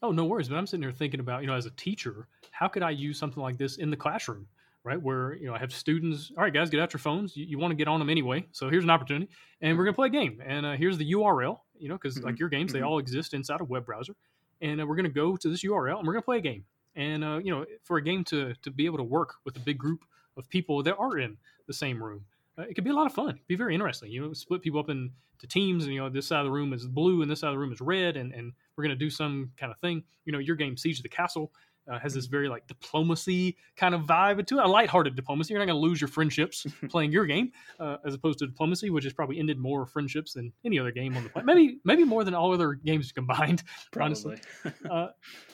[0.03, 0.48] Oh, no worries.
[0.48, 3.18] But I'm sitting here thinking about, you know, as a teacher, how could I use
[3.18, 4.46] something like this in the classroom?
[4.85, 5.00] right?
[5.00, 6.31] Where you know I have students.
[6.37, 7.37] All right, guys, get out your phones.
[7.37, 9.29] You, you want to get on them anyway, so here's an opportunity,
[9.61, 10.40] and we're gonna play a game.
[10.44, 12.27] And uh, here's the URL, you know, because mm-hmm.
[12.27, 12.81] like your games, mm-hmm.
[12.81, 14.14] they all exist inside a web browser,
[14.61, 16.64] and uh, we're gonna go to this URL and we're gonna play a game.
[16.94, 19.61] And uh, you know, for a game to to be able to work with a
[19.61, 20.05] big group
[20.37, 22.25] of people that are in the same room,
[22.59, 23.31] uh, it could be a lot of fun.
[23.31, 24.11] It'd be very interesting.
[24.11, 25.11] You know, split people up into
[25.49, 27.55] teams, and you know, this side of the room is blue and this side of
[27.55, 30.03] the room is red, and and we're gonna do some kind of thing.
[30.25, 31.53] You know, your game Siege of the Castle
[31.90, 35.53] uh, has this very like diplomacy kind of vibe to it, a lighthearted diplomacy.
[35.53, 38.90] You're not going to lose your friendships playing your game, uh, as opposed to diplomacy,
[38.90, 41.47] which has probably ended more friendships than any other game on the planet.
[41.47, 43.62] Maybe maybe more than all other games combined,
[44.01, 44.38] honestly.
[44.90, 45.09] uh,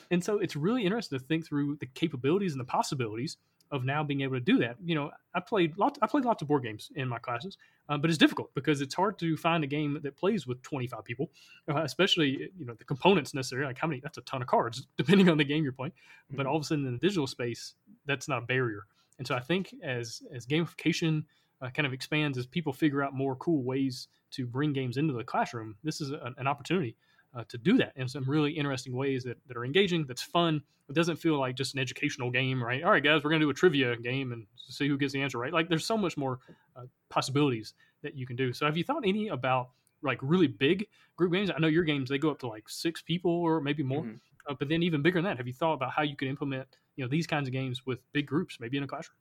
[0.09, 3.37] and so it's really interesting to think through the capabilities and the possibilities
[3.71, 4.75] of now being able to do that.
[4.83, 5.97] You know, I played lots.
[6.01, 7.57] I played lots of board games in my classes,
[7.89, 11.03] uh, but it's difficult because it's hard to find a game that plays with 25
[11.05, 11.31] people,
[11.69, 13.65] uh, especially you know the components necessary.
[13.65, 14.01] Like how many?
[14.01, 15.93] That's a ton of cards, depending on the game you're playing.
[15.93, 16.37] Mm-hmm.
[16.37, 18.85] But all of a sudden in the digital space, that's not a barrier.
[19.17, 21.23] And so I think as as gamification
[21.61, 25.13] uh, kind of expands, as people figure out more cool ways to bring games into
[25.13, 26.95] the classroom, this is a, an opportunity
[27.33, 30.61] uh, to do that in some really interesting ways that, that are engaging, that's fun.
[30.89, 32.83] It doesn't feel like just an educational game, right?
[32.83, 35.21] All right, guys, we're going to do a trivia game and see who gets the
[35.21, 35.53] answer right.
[35.53, 36.39] Like there's so much more
[36.75, 38.51] uh, possibilities that you can do.
[38.51, 39.69] So have you thought any about
[40.03, 41.49] like really big group games?
[41.49, 44.03] I know your games, they go up to like six people or maybe more.
[44.03, 44.15] Mm-hmm.
[44.49, 46.67] Uh, but then even bigger than that, have you thought about how you could implement,
[46.95, 49.15] you know, these kinds of games with big groups, maybe in a classroom?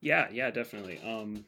[0.00, 1.00] Yeah, yeah, definitely.
[1.04, 1.44] Um,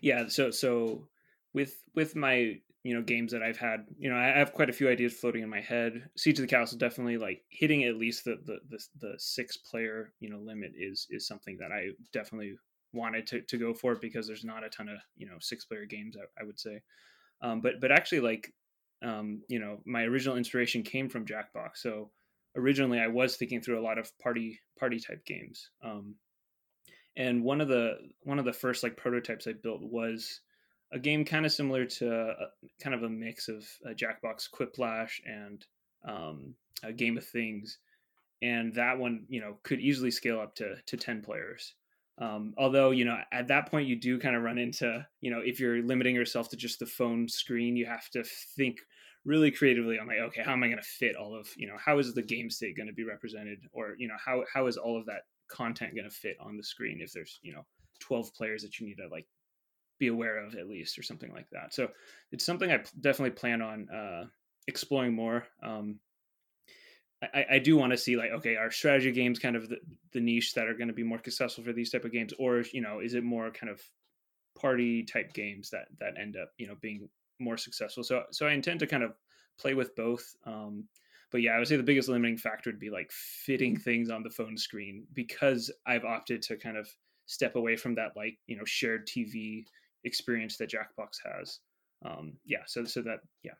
[0.00, 0.28] yeah.
[0.28, 1.06] So, so
[1.54, 3.86] with, with my you know games that I've had.
[3.98, 6.08] You know, I have quite a few ideas floating in my head.
[6.16, 10.12] Siege of the Castle definitely like hitting at least the the the, the six player
[10.20, 12.56] you know limit is is something that I definitely
[12.92, 15.84] wanted to, to go for because there's not a ton of you know six player
[15.84, 16.82] games I, I would say.
[17.42, 18.52] Um, but but actually like
[19.02, 21.76] um, you know my original inspiration came from Jackbox.
[21.76, 22.10] So
[22.56, 25.70] originally I was thinking through a lot of party party type games.
[25.84, 26.14] Um,
[27.16, 30.40] and one of the one of the first like prototypes I built was
[30.92, 32.34] a game kind of similar to a,
[32.82, 35.64] kind of a mix of a Jackbox Quiplash and
[36.04, 37.78] um, a Game of Things,
[38.42, 41.74] and that one you know could easily scale up to to ten players.
[42.18, 45.40] Um, although you know at that point you do kind of run into you know
[45.44, 48.24] if you're limiting yourself to just the phone screen, you have to
[48.56, 48.78] think
[49.24, 51.76] really creatively on like okay how am I going to fit all of you know
[51.78, 54.76] how is the game state going to be represented or you know how how is
[54.76, 57.66] all of that content going to fit on the screen if there's you know
[57.98, 59.26] 12 players that you need to like
[60.00, 61.72] be aware of at least or something like that.
[61.72, 61.88] So
[62.32, 64.24] it's something i definitely plan on uh,
[64.66, 65.44] exploring more.
[65.62, 66.00] Um,
[67.22, 69.76] I, I, do want to see like okay are strategy games kind of the,
[70.12, 72.32] the niche that are going to be more successful for these type of games?
[72.38, 73.80] Or you know is it more kind of
[74.58, 77.08] party type games that that end up you know being
[77.38, 78.02] more successful?
[78.02, 79.12] So so i intend to kind of
[79.58, 80.84] play with both um,
[81.30, 84.22] but yeah i would say the biggest limiting factor would be like fitting things on
[84.22, 86.88] the phone screen because i've opted to kind of
[87.26, 89.64] step away from that like you know shared tv
[90.04, 91.60] experience that Jackbox has.
[92.04, 93.52] Um, yeah, so so that yeah.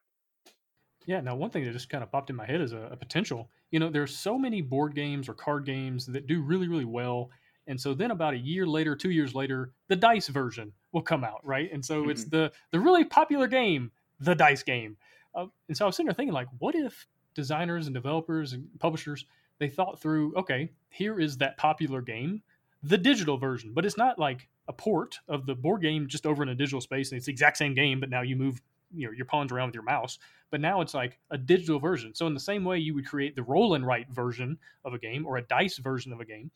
[1.07, 1.21] Yeah.
[1.21, 3.51] Now, one thing that just kind of popped in my head is a, a potential.
[3.71, 7.31] You know, there's so many board games or card games that do really, really well,
[7.67, 11.25] and so then about a year later, two years later, the dice version will come
[11.25, 11.71] out, right?
[11.73, 12.11] And so mm-hmm.
[12.11, 14.97] it's the the really popular game, the dice game.
[15.35, 18.67] Uh, and so I was sitting there thinking, like, what if designers and developers and
[18.81, 19.25] publishers
[19.61, 22.43] they thought through, okay, here is that popular game,
[22.83, 26.43] the digital version, but it's not like a port of the board game just over
[26.43, 28.61] in a digital space, and it's the exact same game, but now you move
[28.93, 30.19] you know your pawns around with your mouse.
[30.51, 32.15] But now it's like a digital version.
[32.15, 34.99] So in the same way you would create the roll and write version of a
[34.99, 36.51] game or a dice version of a game,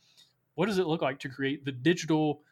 [0.54, 2.42] what does it look like to create the digital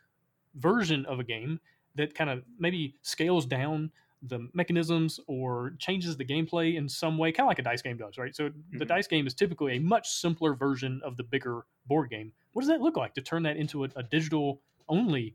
[0.55, 1.59] version of a game
[1.95, 3.91] that kind of maybe scales down
[4.23, 7.97] the mechanisms or changes the gameplay in some way, kind of like a dice game
[7.97, 8.35] does, right?
[8.35, 8.79] So mm-hmm.
[8.79, 12.33] the dice game is typically a much simpler version of the bigger board game.
[12.53, 15.35] What does that look like to turn that into a, a digital only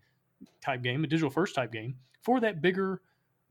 [0.61, 3.01] type game, a digital first type game for that bigger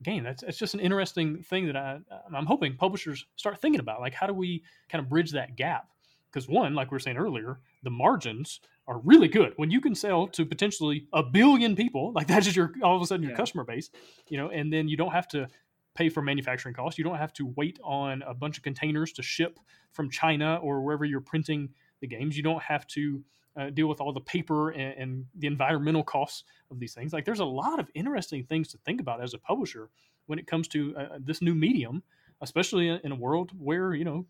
[0.03, 0.23] game.
[0.23, 1.99] That's it's just an interesting thing that I
[2.33, 3.99] I'm hoping publishers start thinking about.
[3.99, 5.89] Like how do we kind of bridge that gap?
[6.31, 9.93] Because one, like we were saying earlier, the margins are really good when you can
[9.93, 12.11] sell to potentially a billion people.
[12.17, 13.37] Like that's just your all of a sudden your yeah.
[13.37, 13.89] customer base,
[14.27, 15.47] you know, and then you don't have to
[15.93, 16.97] pay for manufacturing costs.
[16.97, 19.59] You don't have to wait on a bunch of containers to ship
[19.91, 21.69] from China or wherever you're printing
[22.01, 22.37] the games.
[22.37, 23.23] You don't have to
[23.57, 27.11] uh, deal with all the paper and, and, the environmental costs of these things.
[27.11, 29.89] Like there's a lot of interesting things to think about as a publisher
[30.27, 32.03] when it comes to uh, this new medium,
[32.41, 34.25] especially in a world where you know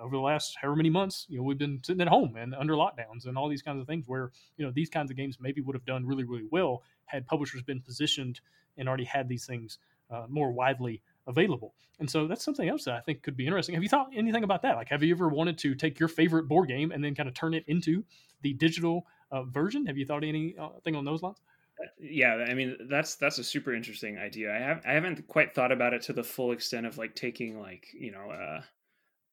[0.00, 2.74] over the last however many months, you know, we've been sitting at home and under
[2.74, 5.60] lockdowns and all these kinds of things where, you know, these kinds of games maybe
[5.60, 8.40] would have done really, really well had publishers been positioned
[8.76, 9.78] and already had these things
[10.10, 11.74] uh, more widely available.
[11.98, 13.74] And so that's something else that I think could be interesting.
[13.74, 14.76] Have you thought anything about that?
[14.76, 17.34] Like, have you ever wanted to take your favorite board game and then kind of
[17.34, 18.04] turn it into
[18.42, 19.86] the digital uh, version?
[19.86, 21.40] Have you thought anything uh, on those lines?
[21.82, 24.54] Uh, yeah, I mean that's that's a super interesting idea.
[24.54, 27.60] I have I haven't quite thought about it to the full extent of like taking
[27.60, 28.62] like you know uh,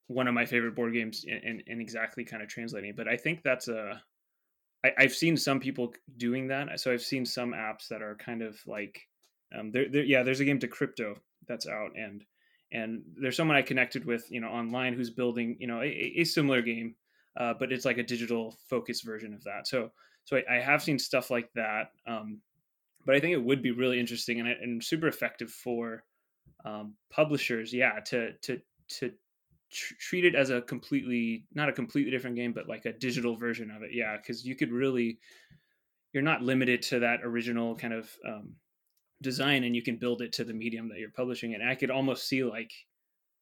[0.08, 2.94] one of my favorite board games and, and, exactly kind of translating.
[2.96, 4.02] But I think that's a
[4.84, 6.80] I, I've seen some people doing that.
[6.80, 9.08] So I've seen some apps that are kind of like,
[9.58, 11.16] um, there, there, yeah, there's a game Decrypto
[11.48, 12.24] that's out, and
[12.72, 16.24] and there's someone I connected with, you know, online who's building, you know, a, a
[16.24, 16.96] similar game,
[17.40, 19.68] uh, but it's like a digital focused version of that.
[19.68, 19.92] So
[20.26, 22.42] so I, I have seen stuff like that, um,
[23.06, 26.04] but I think it would be really interesting and, and super effective for
[26.66, 28.60] um, publishers, yeah, to to
[29.00, 29.12] to
[29.74, 33.36] tr- treat it as a completely not a completely different game, but like a digital
[33.36, 35.20] version of it, yeah, because you could really
[36.14, 38.56] you're not limited to that original kind of um,
[39.22, 41.54] design, and you can build it to the medium that you're publishing.
[41.54, 42.72] And I could almost see like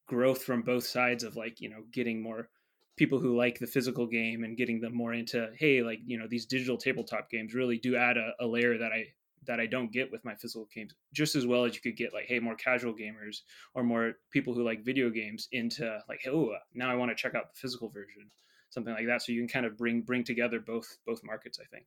[0.06, 2.48] growth from both sides of like you know getting more
[2.96, 6.26] people who like the physical game and getting them more into hey like you know
[6.28, 9.06] these digital tabletop games really do add a, a layer that i
[9.46, 12.12] that I don't get with my physical games, just as well as you could get
[12.12, 13.40] like, hey, more casual gamers
[13.74, 17.34] or more people who like video games into like, oh, now I want to check
[17.34, 18.30] out the physical version,
[18.70, 19.22] something like that.
[19.22, 21.58] So you can kind of bring bring together both both markets.
[21.60, 21.86] I think.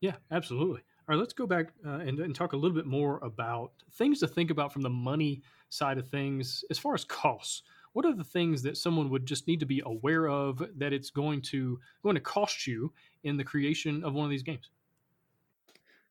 [0.00, 0.82] Yeah, absolutely.
[1.08, 4.20] All right, let's go back uh, and, and talk a little bit more about things
[4.20, 7.62] to think about from the money side of things as far as costs.
[7.92, 11.08] What are the things that someone would just need to be aware of that it's
[11.08, 12.92] going to going to cost you
[13.24, 14.68] in the creation of one of these games?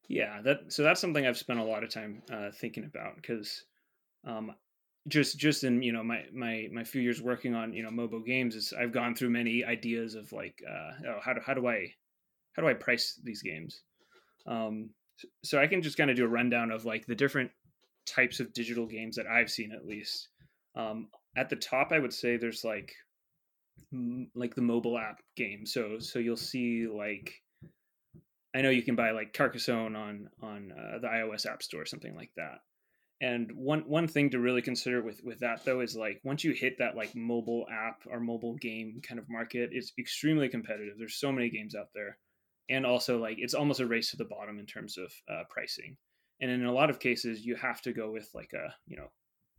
[0.08, 3.66] Yeah, that so that's something I've spent a lot of time uh, thinking about because
[4.26, 4.54] um,
[5.08, 8.24] just just in you know my my my few years working on you know Mobo
[8.26, 11.68] Games is I've gone through many ideas of like uh, oh how do how do
[11.68, 11.88] I
[12.54, 13.82] how do I price these games?
[14.48, 14.92] Um,
[15.44, 17.52] so I can just kind of do a rundown of like the different
[18.06, 20.30] types of digital games that I've seen at least.
[20.76, 22.94] Um, at the top, I would say there's like
[24.36, 25.66] like the mobile app game.
[25.66, 27.34] So so you'll see like
[28.56, 31.86] I know you can buy like Carcassonne on on uh, the iOS App Store, or
[31.86, 32.62] something like that.
[33.20, 36.54] And one one thing to really consider with with that though is like once you
[36.54, 40.96] hit that like mobile app or mobile game kind of market, it's extremely competitive.
[40.98, 42.18] There's so many games out there,
[42.70, 45.98] and also like it's almost a race to the bottom in terms of uh, pricing.
[46.40, 49.12] And in a lot of cases, you have to go with like a you know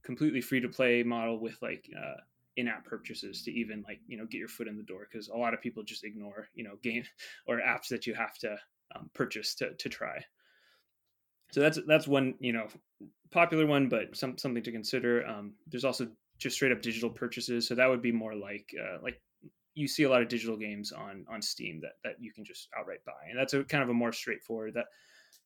[0.05, 2.21] completely free to play model with like uh,
[2.57, 5.37] in-app purchases to even like you know get your foot in the door because a
[5.37, 7.05] lot of people just ignore you know game
[7.47, 8.57] or apps that you have to
[8.95, 10.25] um, purchase to to try.
[11.53, 12.67] So that's that's one you know
[13.31, 15.27] popular one, but some something to consider.
[15.27, 18.99] Um, there's also just straight up digital purchases, so that would be more like uh,
[19.03, 19.21] like
[19.75, 22.69] you see a lot of digital games on on Steam that that you can just
[22.79, 24.87] outright buy, and that's a kind of a more straightforward that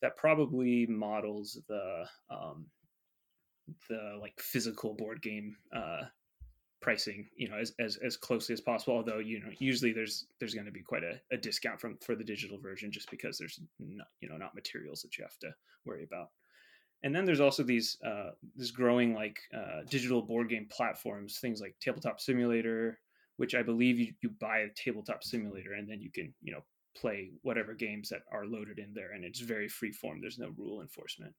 [0.02, 2.66] that probably models the um,
[3.88, 6.02] the like physical board game uh,
[6.80, 10.54] pricing you know as, as as closely as possible although you know usually there's there's
[10.54, 13.60] going to be quite a, a, discount from for the digital version just because there's
[13.78, 16.30] not you know not materials that you have to worry about.
[17.02, 21.60] And then there's also these uh this growing like uh digital board game platforms things
[21.60, 22.98] like tabletop simulator
[23.38, 26.62] which i believe you, you buy a tabletop simulator and then you can you know
[26.96, 30.20] play whatever games that are loaded in there and it's very free form.
[30.20, 31.34] There's no rule enforcement.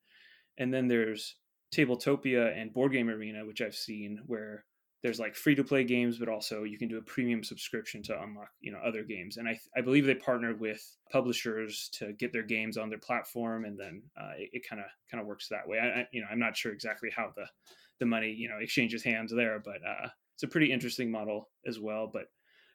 [0.57, 1.35] And then there's
[1.73, 4.65] tabletopia and board game arena which i've seen where
[5.03, 8.21] there's like free to play games, but also you can do a premium subscription to
[8.21, 9.37] unlock you know other games.
[9.37, 13.65] And I I believe they partnered with publishers to get their games on their platform,
[13.65, 15.79] and then uh, it kind of kind of works that way.
[15.79, 17.45] I, I, you know I'm not sure exactly how the
[17.99, 21.79] the money you know exchanges hands there, but uh, it's a pretty interesting model as
[21.79, 22.09] well.
[22.11, 22.25] But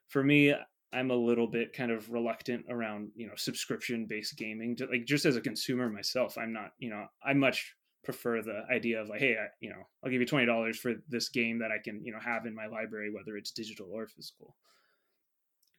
[0.08, 0.54] for me,
[0.92, 4.76] I'm a little bit kind of reluctant around you know subscription based gaming.
[4.90, 7.74] Like just as a consumer myself, I'm not you know I'm much
[8.06, 10.94] prefer the idea of like, hey, I, you know, I'll give you twenty dollars for
[11.08, 14.06] this game that I can, you know, have in my library, whether it's digital or
[14.06, 14.56] physical.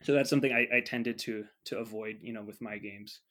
[0.03, 3.21] So that's something I, I tended to to avoid, you know, with my games.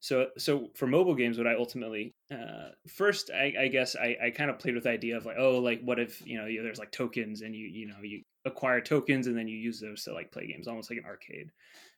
[0.00, 4.30] So so for mobile games, what I ultimately uh, first, I, I guess I, I
[4.30, 6.78] kind of played with the idea of like, oh, like what if you know there's
[6.78, 10.12] like tokens and you you know you acquire tokens and then you use those to
[10.12, 11.48] like play games, almost like an arcade.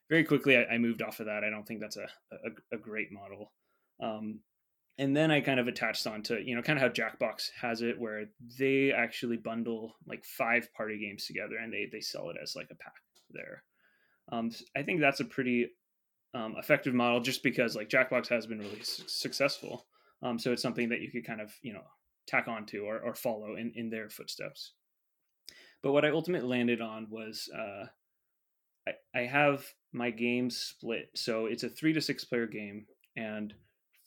[0.09, 1.43] Very quickly, I, I moved off of that.
[1.43, 3.51] I don't think that's a a, a great model.
[4.01, 4.39] Um,
[4.99, 7.81] and then I kind of attached on to you know kind of how Jackbox has
[7.81, 8.25] it, where
[8.57, 12.69] they actually bundle like five party games together and they they sell it as like
[12.71, 12.93] a pack
[13.31, 13.63] there.
[14.31, 15.69] Um, I think that's a pretty
[16.33, 19.85] um, effective model, just because like Jackbox has been really su- successful.
[20.23, 21.83] Um, so it's something that you could kind of you know
[22.27, 24.73] tack onto or, or follow in in their footsteps.
[25.83, 27.85] But what I ultimately landed on was uh,
[28.87, 33.53] I, I have my games split, so it's a three to six player game and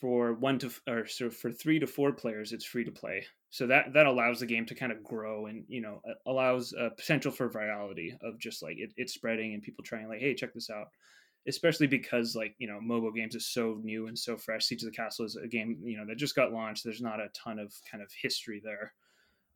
[0.01, 3.25] for one to or so for three to four players it's free to play.
[3.51, 6.91] So that that allows the game to kind of grow and you know allows a
[6.91, 10.55] potential for virality of just like it, it's spreading and people trying like hey check
[10.55, 10.89] this out.
[11.49, 14.67] Especially because like you know Mobo Games is so new and so fresh.
[14.67, 16.85] Siege of the castle is a game you know that just got launched.
[16.85, 18.93] There's not a ton of kind of history there.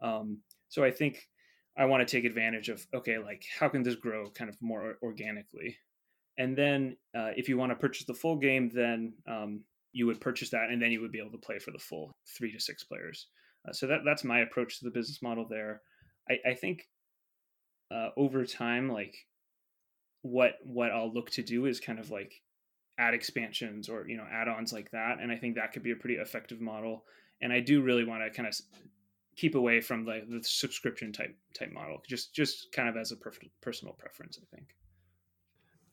[0.01, 0.39] Um,
[0.69, 1.29] so i think
[1.77, 4.99] i want to take advantage of okay like how can this grow kind of more
[5.03, 5.77] organically?
[6.37, 9.61] And then uh, if you want to purchase the full game, then um,
[9.95, 12.13] you would purchase that, and then you would be able to play for the full
[12.37, 13.29] three to six players.
[13.67, 15.81] Uh, so that that's my approach to the business model there.
[16.29, 16.89] I, I think
[17.91, 19.15] uh, over time, like
[20.23, 22.43] what what I'll look to do is kind of like
[22.99, 25.97] add expansions or you know add-ons like that, and I think that could be a
[25.97, 27.05] pretty effective model.
[27.41, 28.55] And I do really want to kind of
[29.37, 33.17] keep away from the, the subscription type type model, just just kind of as a
[33.17, 34.69] per- personal preference, I think.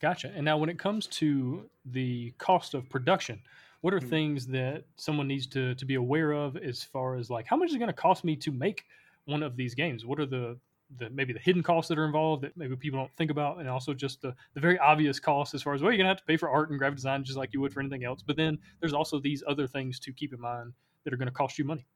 [0.00, 0.32] Gotcha.
[0.34, 3.40] And now, when it comes to the cost of production,
[3.82, 4.08] what are mm-hmm.
[4.08, 7.68] things that someone needs to to be aware of as far as like how much
[7.68, 8.84] is it going to cost me to make
[9.26, 10.06] one of these games?
[10.06, 10.58] What are the
[10.98, 13.68] the maybe the hidden costs that are involved that maybe people don't think about, and
[13.68, 16.24] also just the the very obvious costs as far as well, you're gonna have to
[16.24, 18.22] pay for art and graphic design just like you would for anything else.
[18.22, 20.72] But then there's also these other things to keep in mind
[21.04, 21.86] that are going to cost you money.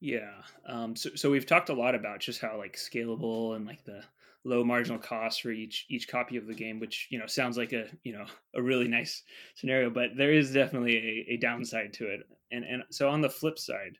[0.00, 0.30] Yeah.
[0.66, 4.02] Um, so, so we've talked a lot about just how like scalable and like the
[4.44, 7.72] low marginal cost for each each copy of the game, which you know sounds like
[7.72, 8.24] a you know
[8.54, 9.22] a really nice
[9.54, 12.20] scenario, but there is definitely a, a downside to it.
[12.52, 13.96] And and so on the flip side,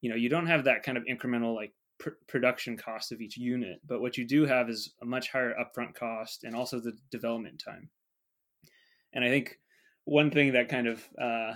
[0.00, 3.36] you know you don't have that kind of incremental like pr- production cost of each
[3.36, 6.96] unit, but what you do have is a much higher upfront cost and also the
[7.10, 7.88] development time.
[9.12, 9.58] And I think
[10.04, 11.54] one thing that kind of uh,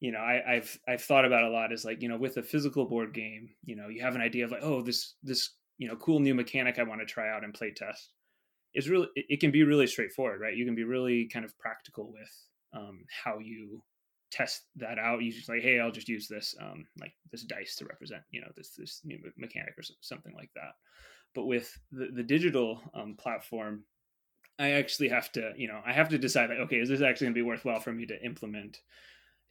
[0.00, 2.42] you know I, have I've thought about a lot is like you know with a
[2.42, 5.88] physical board game, you know you have an idea of like oh this this you
[5.88, 8.12] know cool new mechanic I want to try out and play test.
[8.74, 10.56] Is really it, can be really straightforward, right?
[10.56, 12.30] You can be really kind of practical with
[12.72, 13.82] um, how you
[14.30, 15.22] test that out.
[15.22, 18.40] You just like hey I'll just use this um, like this dice to represent you
[18.40, 20.72] know this this new mechanic or something like that.
[21.34, 23.82] But with the, the digital um, platform,
[24.58, 27.26] I actually have to, you know, I have to decide like, okay, is this actually
[27.26, 28.78] going to be worthwhile for me to implement?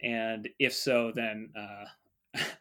[0.03, 1.85] and if so, then uh,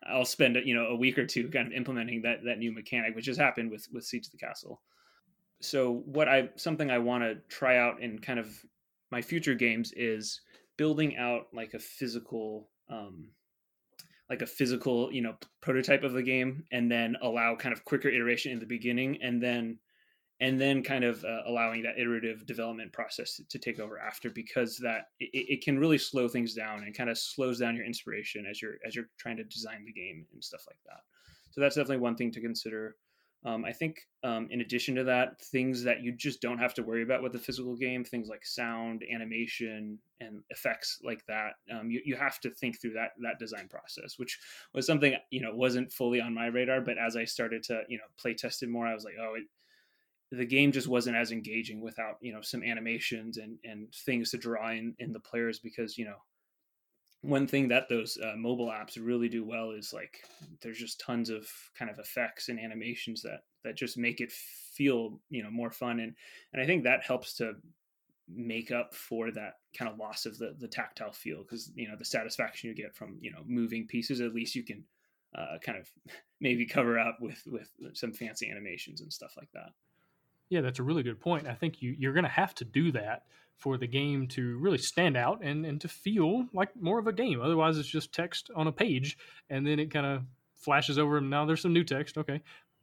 [0.06, 3.14] I'll spend you know a week or two kind of implementing that that new mechanic,
[3.14, 4.80] which has happened with with Siege of the Castle.
[5.60, 8.48] So what I something I want to try out in kind of
[9.10, 10.40] my future games is
[10.76, 13.28] building out like a physical um,
[14.28, 18.08] like a physical you know prototype of the game and then allow kind of quicker
[18.08, 19.78] iteration in the beginning and then
[20.42, 24.28] and then kind of uh, allowing that iterative development process to, to take over after
[24.28, 27.86] because that it, it, can really slow things down and kind of slows down your
[27.86, 31.00] inspiration as you're as you're trying to design the game and stuff like that.
[31.52, 32.96] So that's definitely one thing to consider.
[33.44, 36.82] Um, i think um, in addition to that things that you just don't have to
[36.84, 41.90] worry about with the physical game things like sound animation and effects like that um,
[41.90, 44.38] you, you have to think through that that design process which
[44.74, 47.98] was something you know wasn't fully on my radar but as i started to you
[47.98, 49.42] know play tested more i was like oh it,
[50.32, 54.38] the game just wasn't as engaging without you know some animations and and things to
[54.38, 56.16] draw in in the players because you know
[57.20, 60.24] one thing that those uh, mobile apps really do well is like
[60.60, 61.46] there's just tons of
[61.78, 66.00] kind of effects and animations that that just make it feel you know more fun
[66.00, 66.14] and
[66.52, 67.54] and I think that helps to
[68.28, 71.96] make up for that kind of loss of the the tactile feel because you know
[71.96, 74.82] the satisfaction you get from you know moving pieces at least you can
[75.36, 75.88] uh, kind of
[76.40, 79.70] maybe cover up with with some fancy animations and stuff like that.
[80.52, 81.46] Yeah, that's a really good point.
[81.46, 83.22] I think you, you're going to have to do that
[83.56, 87.12] for the game to really stand out and, and to feel like more of a
[87.14, 87.40] game.
[87.40, 89.16] Otherwise, it's just text on a page
[89.48, 90.24] and then it kind of
[90.56, 92.18] flashes over and now there's some new text.
[92.18, 92.42] Okay.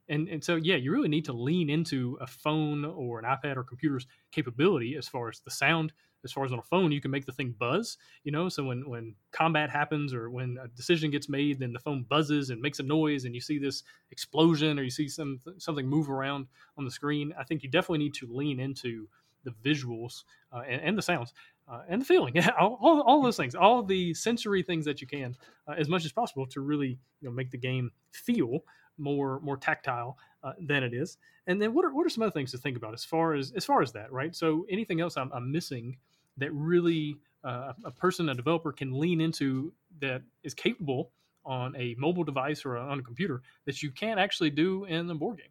[0.10, 3.58] And, and so, yeah, you really need to lean into a phone or an iPad
[3.58, 5.94] or computer's capability as far as the sound
[6.24, 8.50] as far as on a phone, you can make the thing buzz, you know.
[8.50, 12.50] So when when combat happens or when a decision gets made, then the phone buzzes
[12.50, 16.10] and makes a noise, and you see this explosion or you see some something move
[16.10, 16.48] around
[16.78, 17.34] on the screen.
[17.40, 19.08] I think you definitely need to lean into
[19.46, 21.34] the visuals uh, and, and, the sounds
[21.72, 25.08] uh, and the feeling, all, all, all, those things, all the sensory things that you
[25.08, 25.34] can,
[25.66, 28.60] uh, as much as possible, to really you know make the game feel
[29.00, 31.18] more more tactile uh, than it is.
[31.48, 33.52] And then what are what are some other things to think about as far as
[33.56, 34.36] as far as that, right?
[34.36, 35.98] So anything else I'm, I'm missing
[36.38, 41.12] that really uh, a person, a developer, can lean into that is capable
[41.46, 45.16] on a mobile device or on a computer that you can't actually do in the
[45.16, 45.48] board game.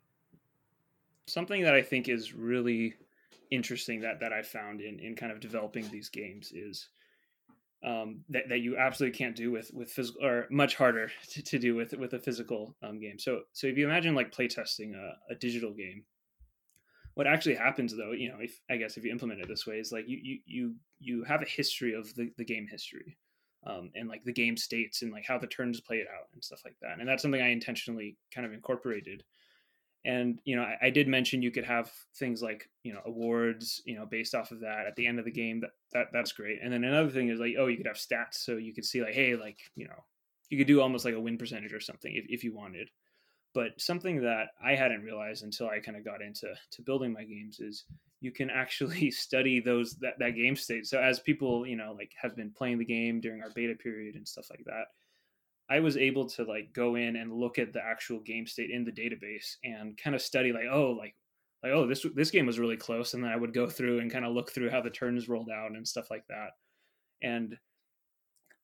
[1.26, 2.94] Something that I think is really
[3.50, 6.88] interesting that that I found in in kind of developing these games is
[7.84, 11.58] um, that that you absolutely can't do with with physical or much harder to, to
[11.58, 13.18] do with with a physical um, game.
[13.18, 16.04] So so if you imagine like playtesting a, a digital game,
[17.18, 19.74] what actually happens though you know if i guess if you implement it this way
[19.80, 23.18] is like you you you, you have a history of the, the game history
[23.66, 26.44] um, and like the game states and like how the turns play it out and
[26.44, 29.24] stuff like that and that's something i intentionally kind of incorporated
[30.04, 33.82] and you know I, I, did mention you could have things like you know awards
[33.84, 35.40] you know based off of that at the end of the mm-hmm.
[35.40, 36.60] game that, that that's great.
[36.62, 39.02] And then another thing is like oh you could have stats so you could see
[39.02, 40.04] like hey like you know
[40.50, 42.88] you could do almost like a win percentage or something if, if you wanted.
[43.54, 47.24] But something that I hadn't realized until I kind of got into to building my
[47.24, 47.84] games is
[48.20, 50.86] you can actually study those that, that game state.
[50.86, 54.16] So as people, you know, like have been playing the game during our beta period
[54.16, 54.86] and stuff like that,
[55.70, 58.84] I was able to like go in and look at the actual game state in
[58.84, 61.14] the database and kind of study like, oh, like
[61.62, 64.12] like oh this this game was really close and then i would go through and
[64.12, 66.50] kind of look through how the turns rolled out and stuff like that.
[67.22, 67.56] And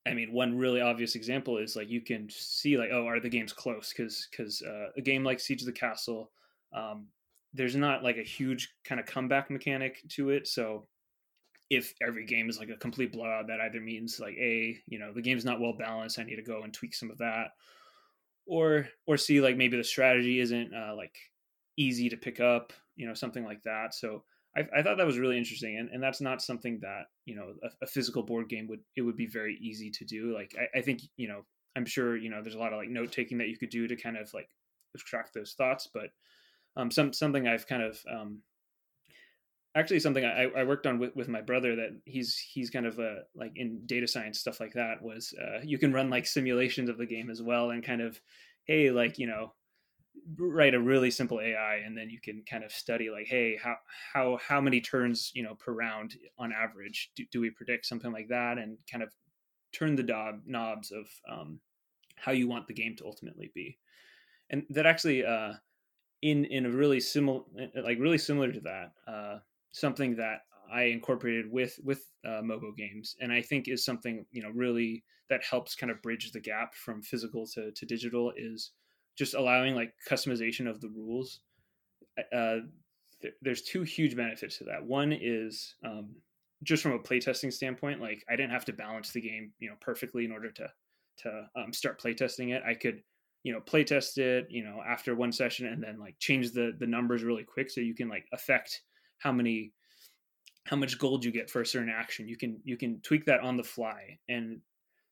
[0.07, 3.29] i mean one really obvious example is like you can see like oh are the
[3.29, 3.93] games close?
[3.97, 6.31] Because because uh, a game like siege of the castle
[6.73, 7.07] um,
[7.53, 10.87] there's not like a huge kind of comeback mechanic to it so
[11.77, 15.13] if every game is like a complete blowout that either means like a you know
[15.13, 17.49] the game's not well balanced i need to go and tweak some of that
[18.47, 21.15] or or see like maybe the strategy isn't uh, like
[21.77, 23.95] easy to pick up you know something like that.
[23.95, 24.25] So
[24.57, 27.55] I, I thought that was really interesting and, and that's not something that you know
[27.63, 30.35] a, a, physical board game would it would be very easy to do.
[30.35, 31.45] Like I, I think you know
[31.77, 33.89] i'm sure you know there's a lot of like note taking that you could do
[33.89, 34.49] to kind of like
[34.95, 36.11] extract those thoughts but
[36.77, 38.39] um some something i've kind of um
[39.75, 42.99] actually something I, I worked on with, with my brother that he's he's kind of
[42.99, 46.89] a like in data science stuff like that was uh, you can run like simulations
[46.89, 48.21] of the game as well and kind of
[48.67, 49.53] hey like you know
[50.39, 53.77] write a really simple AI and then you can kind of study like, hey, how
[54.13, 58.13] how how many turns you know per round on average do, do we predict something
[58.13, 59.11] like that and kind of
[59.73, 61.61] turn the knob, knobs of um,
[62.17, 63.79] how you want the game to ultimately be,
[64.51, 65.53] and that actually uh,
[66.23, 67.43] in in a really similar
[67.83, 69.39] like really similar to that uh,
[69.75, 70.41] something that
[70.73, 75.05] I incorporated with with uh, Mobo games, and I think is something you know really
[75.29, 78.73] that helps kind of bridge the gap from physical to, to digital is
[79.17, 81.41] just allowing like customization of the rules.
[82.33, 82.61] Uh,
[83.23, 84.85] th- there's two huge benefits to that.
[84.85, 86.11] One is um,
[86.63, 89.75] just from a playtesting standpoint like i didn't have to balance the game you know
[89.83, 90.67] perfectly in order to
[91.19, 92.63] to um, start playtesting it.
[92.67, 93.03] I could
[93.43, 96.87] you know playtest it you know after one session and then like change the the
[96.87, 98.83] numbers really quick so you can like affect
[99.19, 99.73] how many
[100.67, 102.29] how much gold you get for a certain action.
[102.29, 104.19] You can you can tweak that on the fly.
[104.29, 104.61] And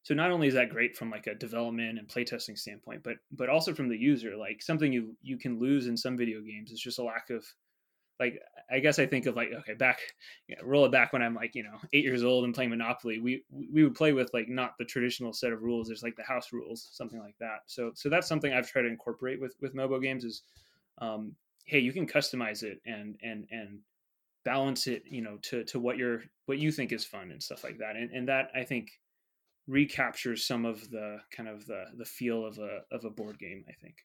[0.03, 3.49] so not only is that great from like a development and playtesting standpoint but but
[3.49, 6.81] also from the user like something you you can lose in some video games is
[6.81, 7.45] just a lack of
[8.19, 8.41] like
[8.71, 10.01] i guess i think of like okay back
[10.63, 13.19] roll it back when i'm like you know eight years old and playing monopoly.
[13.19, 15.87] We we would play with like not the traditional set of rules.
[15.87, 17.61] There's like the house rules something like that.
[17.67, 20.43] So so that's something i've tried to incorporate with with mobo games is
[20.99, 21.35] um
[21.65, 23.79] hey you can customize it and and and
[24.45, 27.63] balance it you know to to what you're what you think is fun and stuff
[27.65, 28.91] like that and and that i think
[29.69, 33.65] recaptures some of the kind of the the feel of a of a board game
[33.69, 33.97] i think.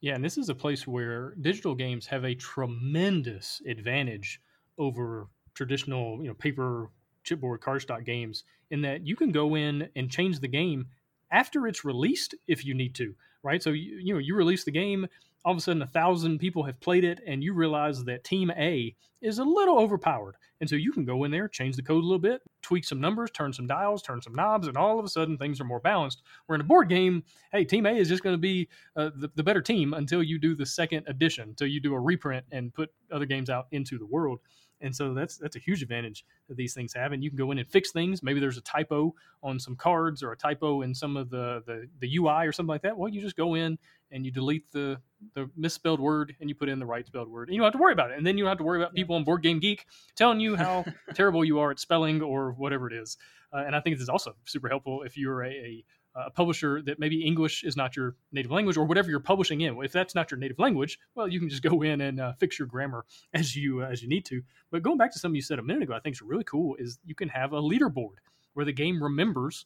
[0.00, 4.40] Yeah and this is a place where digital games have a tremendous advantage
[4.78, 6.90] over traditional you know paper
[7.24, 10.86] chipboard cardstock games in that you can go in and change the game
[11.32, 13.62] after it's released if you need to right?
[13.62, 15.06] So you, you know you release the game
[15.48, 18.50] all of a sudden a thousand people have played it and you realize that team
[18.58, 20.34] A is a little overpowered.
[20.60, 23.00] And so you can go in there, change the code a little bit, tweak some
[23.00, 25.80] numbers, turn some dials, turn some knobs, and all of a sudden things are more
[25.80, 26.20] balanced.
[26.44, 29.30] Where in a board game, hey, team A is just going to be uh, the,
[29.36, 32.74] the better team until you do the second edition, until you do a reprint and
[32.74, 34.40] put other games out into the world
[34.80, 37.12] and so that's that's a huge advantage that these things have.
[37.12, 38.22] And you can go in and fix things.
[38.22, 41.88] Maybe there's a typo on some cards or a typo in some of the the,
[42.00, 42.96] the ui or something like that.
[42.96, 43.78] Well you just go in
[44.10, 45.00] and you delete the
[45.34, 47.48] the misspelled word and you put in the right spelled word.
[47.48, 48.18] And you don't have to worry about it.
[48.18, 50.56] And then you don't have to worry about people on board game geek telling you
[50.56, 53.16] how terrible you are at spelling or whatever it is.
[53.50, 55.84] Uh, and i think this is also super helpful if you're a, a
[56.26, 59.82] a publisher that maybe English is not your native language or whatever you're publishing in.
[59.82, 62.58] If that's not your native language, well, you can just go in and uh, fix
[62.58, 63.04] your grammar
[63.34, 64.42] as you uh, as you need to.
[64.70, 66.76] But going back to something you said a minute ago, I think is really cool
[66.78, 68.16] is you can have a leaderboard
[68.54, 69.64] where the game remembers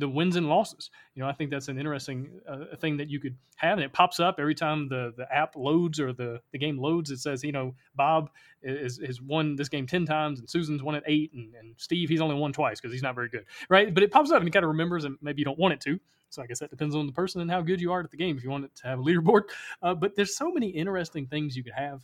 [0.00, 0.90] the wins and losses.
[1.14, 3.92] You know, I think that's an interesting uh, thing that you could have, and it
[3.92, 7.10] pops up every time the the app loads or the the game loads.
[7.10, 8.30] It says, you know, Bob
[8.62, 12.08] is has won this game ten times, and Susan's won it eight, and, and Steve
[12.08, 13.92] he's only won twice because he's not very good, right?
[13.92, 15.80] But it pops up and he kind of remembers, and maybe you don't want it
[15.82, 16.00] to.
[16.30, 18.16] So I guess that depends on the person and how good you are at the
[18.16, 18.36] game.
[18.36, 19.42] If you want it to have a leaderboard,
[19.82, 22.02] uh, but there's so many interesting things you could have,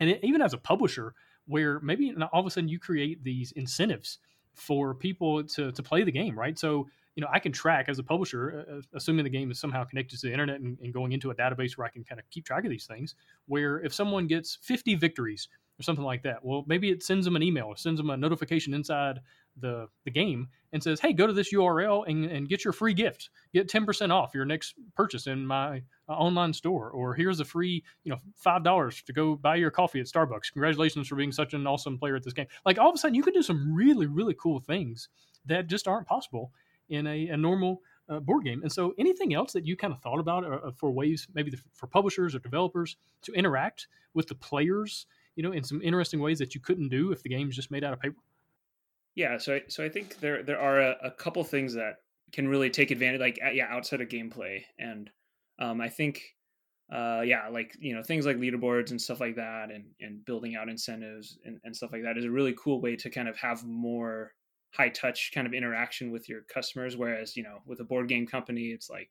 [0.00, 1.14] and it, even as a publisher,
[1.46, 4.18] where maybe all of a sudden you create these incentives
[4.56, 6.58] for people to to play the game, right?
[6.58, 9.58] So you know, I can track as a publisher, uh, uh, assuming the game is
[9.58, 12.20] somehow connected to the internet and, and, going into a database where I can kind
[12.20, 13.14] of keep track of these things.
[13.46, 15.48] Where if someone gets 50 victories
[15.80, 18.18] or something like that, well, maybe it sends them an email or sends them a
[18.18, 19.20] notification inside
[19.58, 22.92] the, the game and says, hey, go to this URL and, and get your free
[22.92, 23.30] gift.
[23.54, 26.90] Get 10% off your next purchase in my uh, online store.
[26.90, 30.52] Or here's a free, you know, $5 to go buy your coffee at Starbucks.
[30.52, 32.46] Congratulations for being such an awesome player at this game.
[32.66, 35.08] Like all of a sudden, you can do some really, really cool things
[35.46, 36.52] that just aren't possible
[36.88, 38.62] in a, a normal uh, board game.
[38.62, 41.58] And so, anything else that you kind of thought about uh, for ways, maybe the,
[41.72, 46.38] for publishers or developers to interact with the players, you know, in some interesting ways
[46.38, 48.16] that you couldn't do if the game's just made out of paper?
[49.14, 51.96] Yeah, so I, so I think there there are a, a couple things that
[52.32, 55.10] can really take advantage, like yeah, outside of gameplay, and
[55.58, 56.22] um, I think
[56.92, 60.54] uh, yeah, like you know things like leaderboards and stuff like that, and and building
[60.54, 63.36] out incentives and, and stuff like that is a really cool way to kind of
[63.36, 64.32] have more
[64.76, 66.96] high touch kind of interaction with your customers.
[66.96, 69.10] Whereas you know with a board game company, it's like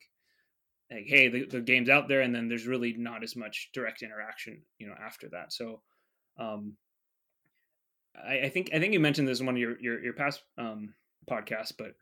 [0.91, 4.01] like hey the, the game's out there, and then there's really not as much direct
[4.01, 5.51] interaction you know after that.
[5.53, 5.81] So
[6.37, 6.73] um,
[8.15, 10.43] I, I think I think you mentioned this in one of your your, your past
[10.57, 10.93] um,
[11.29, 11.95] podcasts, but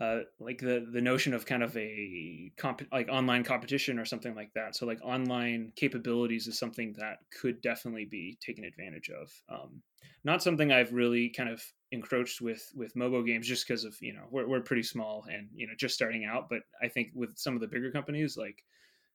[0.00, 4.34] uh, like the the notion of kind of a comp like online competition or something
[4.34, 4.74] like that.
[4.74, 9.30] So like online capabilities is something that could definitely be taken advantage of.
[9.48, 9.82] Um,
[10.24, 14.14] not something I've really kind of encroached with with Mobo Games just because of you
[14.14, 16.48] know we're we're pretty small and you know just starting out.
[16.48, 18.64] But I think with some of the bigger companies like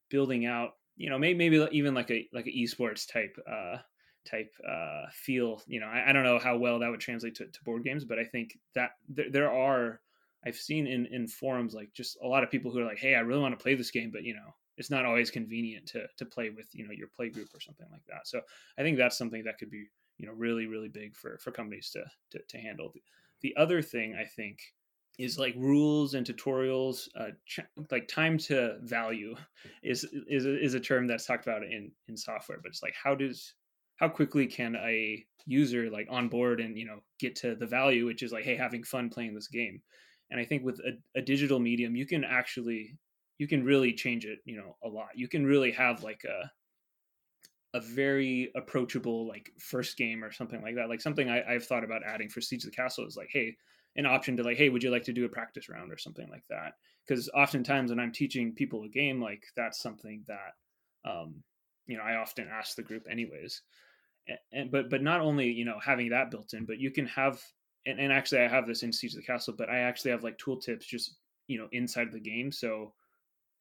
[0.10, 3.78] building out you know maybe maybe even like a like an esports type uh
[4.26, 7.48] type uh feel you know I, I don't know how well that would translate to,
[7.48, 10.02] to board games but i think that there, there are
[10.48, 13.16] I've seen in in forums like just a lot of people who are like, "Hey,
[13.16, 16.08] I really want to play this game, but you know, it's not always convenient to
[16.18, 18.42] to play with you know your play group or something like that." So
[18.78, 19.88] I think that's something that could be
[20.18, 22.94] you know really really big for for companies to to, to handle.
[23.42, 24.60] The other thing I think
[25.18, 27.60] is like rules and tutorials uh, ch-
[27.92, 29.36] like time to value
[29.84, 33.16] is is is a term that's talked about in in software but it's like how
[33.16, 33.56] does
[33.96, 38.06] how quickly can a user like on board and you know get to the value
[38.06, 39.82] which is like hey having fun playing this game
[40.32, 42.98] and i think with a, a, digital medium you can actually
[43.38, 45.10] you can really change it you know a lot.
[45.16, 46.52] You can really have like a
[47.74, 50.90] a very approachable like first game or something like that.
[50.90, 53.56] Like something I, i've thought about adding for siege of the castle is like hey
[53.96, 56.30] an option to like hey would you like to do a practice round or something
[56.30, 56.74] like that?
[57.08, 61.36] Because oftentimes when i'm teaching people a game like that's something that um
[61.86, 63.62] you know i often ask the group anyways.
[64.28, 67.06] And, and but but not only you know having that built in but you can
[67.08, 67.42] have
[67.88, 70.24] and, and actually I have this in Siege of the Castle, but I actually have
[70.24, 71.16] like tooltips just
[71.48, 72.94] you know inside of the game, so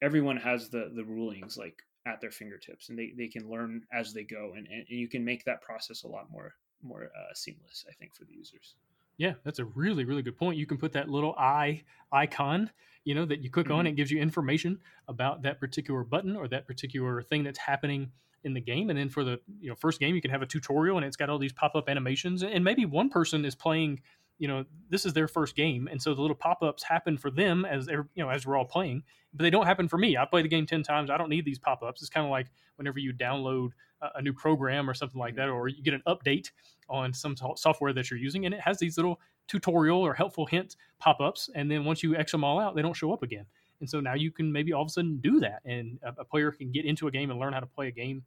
[0.03, 4.13] everyone has the the rulings like at their fingertips, and they they can learn as
[4.13, 7.85] they go, and and you can make that process a lot more more uh, seamless,
[7.89, 8.75] I think, for the users.
[9.17, 10.59] Yeah, that's a really really good point.
[10.59, 12.71] You can put that little eye icon,
[13.05, 13.77] you know, that you click mm-hmm.
[13.77, 18.11] on, it gives you information about that particular button or that particular thing that's happening
[18.47, 20.47] in the game and then for the you know first game you can have a
[20.47, 24.01] tutorial and it's got all these pop-up animations and maybe one person is playing
[24.39, 27.65] you know this is their first game and so the little pop-ups happen for them
[27.65, 29.03] as they're you know as we're all playing
[29.37, 30.17] but they don't happen for me.
[30.17, 31.11] I play the game 10 times.
[31.11, 32.01] I don't need these pop-ups.
[32.01, 33.71] It's kind of like whenever you download
[34.01, 35.57] a, a new program or something like that mm-hmm.
[35.57, 36.51] or you get an update
[36.89, 40.77] on some software that you're using and it has these little tutorial or helpful hint
[40.99, 43.45] pop-ups and then once you x them all out they don't show up again.
[43.81, 46.25] And so now you can maybe all of a sudden do that, and a, a
[46.25, 48.23] player can get into a game and learn how to play a game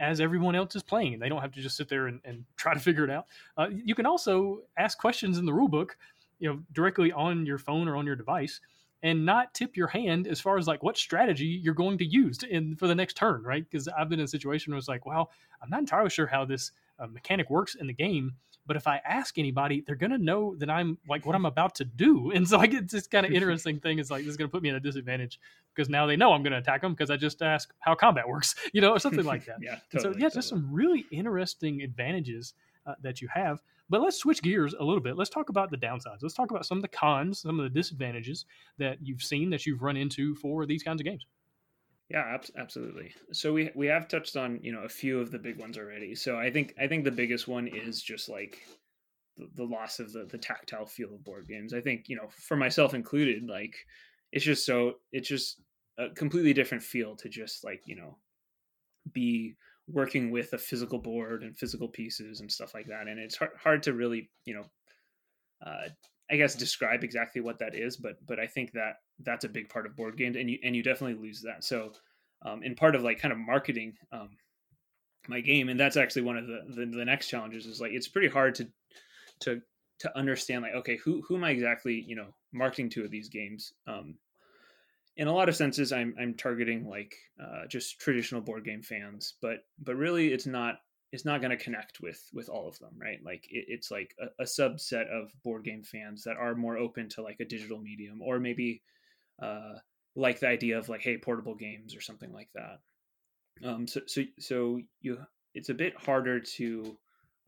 [0.00, 1.18] as everyone else is playing.
[1.18, 3.26] They don't have to just sit there and, and try to figure it out.
[3.56, 5.96] Uh, you can also ask questions in the rule book,
[6.38, 8.60] you know, directly on your phone or on your device,
[9.02, 12.42] and not tip your hand as far as like what strategy you're going to use
[12.42, 13.64] in for the next turn, right?
[13.70, 15.30] Because I've been in a situation where it's like, well,
[15.62, 18.32] I'm not entirely sure how this uh, mechanic works in the game,
[18.66, 21.84] but if I ask anybody, they're gonna know that I'm like what I'm about to
[21.84, 22.30] do.
[22.40, 23.98] And so I get this kind of interesting thing.
[23.98, 25.40] Is like this is gonna put me at a disadvantage
[25.74, 28.54] because now they know I'm gonna attack them because I just asked how combat works,
[28.72, 29.56] you know, or something like that.
[29.60, 29.78] yeah.
[29.92, 32.54] Totally, so yeah, just some really interesting advantages
[32.86, 33.60] uh, that you have.
[33.88, 35.16] But let's switch gears a little bit.
[35.16, 36.22] Let's talk about the downsides.
[36.22, 38.44] Let's talk about some of the cons, some of the disadvantages
[38.78, 41.26] that you've seen that you've run into for these kinds of games.
[42.10, 43.14] Yeah, absolutely.
[43.32, 46.14] So we we have touched on you know a few of the big ones already.
[46.16, 48.58] So I think I think the biggest one is just like
[49.36, 51.74] the, the loss of the the tactile feel of board games.
[51.74, 53.76] I think you know for myself included, like
[54.32, 55.62] it's just so it's just
[55.98, 58.18] a completely different feel to just like you know
[59.12, 59.56] be
[59.88, 63.08] working with a physical board and physical pieces and stuff like that.
[63.08, 64.64] And it's hard hard to really you know
[65.64, 65.88] uh,
[66.30, 69.68] I guess describe exactly what that is, but but I think that that's a big
[69.68, 71.64] part of board games, and you and you definitely lose that.
[71.64, 71.92] So,
[72.42, 74.30] um, in part of like kind of marketing um,
[75.28, 78.08] my game, and that's actually one of the, the, the next challenges is like it's
[78.08, 78.68] pretty hard to
[79.40, 79.62] to
[80.00, 83.28] to understand like okay who who am I exactly you know marketing to of these
[83.28, 83.72] games.
[83.86, 84.16] Um,
[85.16, 89.34] in a lot of senses, I'm I'm targeting like uh, just traditional board game fans,
[89.42, 90.76] but but really it's not
[91.12, 94.14] it's not going to connect with with all of them right like it, it's like
[94.20, 97.78] a, a, subset of board game fans that are more open to like a digital
[97.78, 98.82] medium or maybe
[99.40, 99.74] uh,
[100.16, 102.80] like the idea of like hey portable games or something like that
[103.64, 105.18] um, so so so you
[105.54, 106.96] it's a bit harder to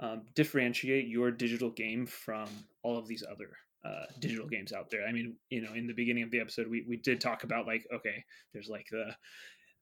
[0.01, 2.49] um, differentiate your digital game from
[2.83, 3.51] all of these other
[3.85, 5.07] uh, digital games out there.
[5.07, 7.67] I mean, you know, in the beginning of the episode, we, we did talk about
[7.67, 9.15] like, okay, there's like the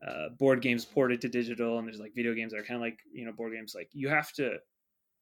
[0.06, 2.82] uh, board games ported to digital, and there's like video games that are kind of
[2.82, 3.72] like you know board games.
[3.74, 4.56] Like you have to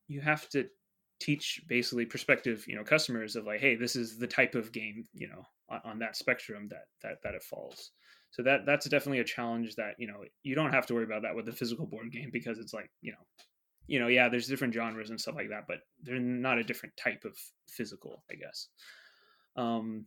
[0.07, 0.67] you have to
[1.21, 5.07] teach basically prospective you know customers of like, hey, this is the type of game
[5.15, 7.93] you know on, on that spectrum that that that it falls.
[8.31, 11.23] So that that's definitely a challenge that you know you don't have to worry about
[11.23, 13.19] that with the physical board game because it's like you know
[13.89, 16.97] you know, yeah, there's different genres and stuff like that, but they're not a different
[16.97, 17.37] type of
[17.69, 18.69] physical, I guess.
[19.57, 20.05] Um,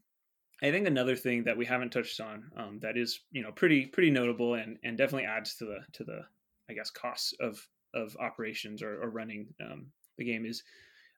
[0.63, 3.87] I think another thing that we haven't touched on um, that is, you know, pretty
[3.87, 6.21] pretty notable and and definitely adds to the to the
[6.69, 7.59] I guess costs of
[7.95, 9.87] of operations or, or running um,
[10.17, 10.63] the game is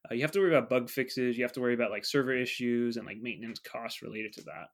[0.09, 2.35] uh, you have to worry about bug fixes, you have to worry about like server
[2.35, 4.69] issues and like maintenance costs related to that.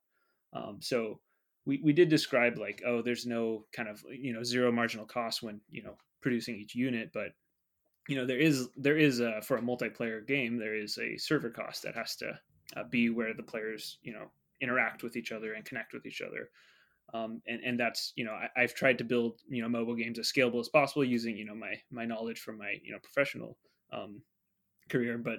[0.52, 1.20] Um, so
[1.66, 5.42] we, we did describe like oh there's no kind of you know zero marginal cost
[5.42, 7.28] when you know producing each unit but
[8.08, 11.50] you know there is there is a, for a multiplayer game there is a server
[11.50, 12.32] cost that has to
[12.76, 16.20] uh, be where the players you know interact with each other and connect with each
[16.20, 16.50] other
[17.14, 20.18] um, and and that's you know I, have tried to build you know Mobo Games
[20.18, 23.56] as scalable as possible using you know my my knowledge from my you know professional
[23.92, 24.22] um,
[24.90, 25.38] career but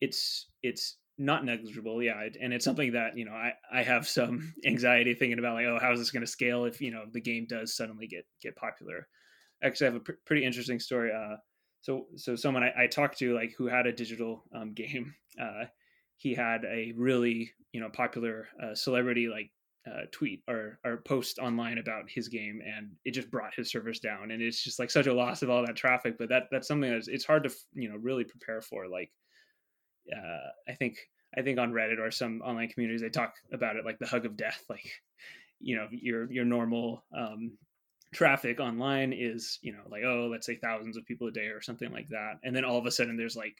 [0.00, 4.52] it's it's not negligible yeah and it's something that you know i i have some
[4.66, 7.20] anxiety thinking about like oh how is this going to scale if you know the
[7.20, 9.06] game does suddenly get get popular.
[9.62, 11.36] Actually i have a pr- pretty interesting story uh
[11.82, 15.64] so so someone I, I, talked to like who had a digital um, game uh,
[16.16, 19.50] he had a really you know popular uh, celebrity like
[19.86, 23.98] uh, tweet or or post online about his game and it just brought his servers
[23.98, 26.68] down and it's just like such a loss of all that traffic but that that's
[26.68, 29.10] something that's it's hard to you know really prepare for like
[30.16, 30.98] uh, i think
[31.36, 34.24] i think on reddit or some online communities they talk about it like the hug
[34.24, 34.88] of death like
[35.58, 37.52] you know your your normal um,
[38.14, 41.60] traffic online is you know like oh let's say thousands of people a day or
[41.60, 43.56] something like that and then all of a sudden there's like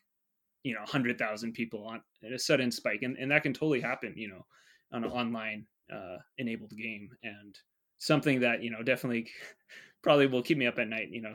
[0.63, 2.01] you know 100000 people on
[2.33, 4.45] a sudden spike and, and that can totally happen you know
[4.93, 7.57] on an online uh, enabled game and
[7.99, 9.31] something that you know definitely
[10.03, 11.35] probably will keep me up at night you know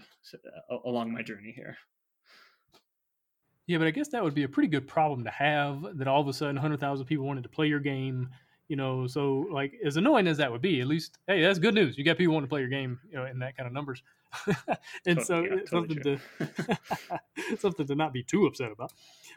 [0.86, 1.78] along my journey here.
[3.66, 6.22] Yeah but i guess that would be a pretty good problem to have that all
[6.22, 8.30] of a sudden 100000 people wanted to play your game
[8.68, 11.74] you know so like as annoying as that would be at least hey that's good
[11.74, 11.98] news.
[11.98, 14.02] You got people wanting to play your game you know in that kind of numbers.
[15.06, 18.92] And so yeah, totally something to something to not be too upset about.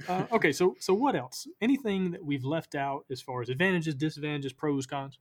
[0.08, 1.46] Uh, okay so so what else?
[1.60, 5.18] Anything that we've left out as far as advantages disadvantages pros cons?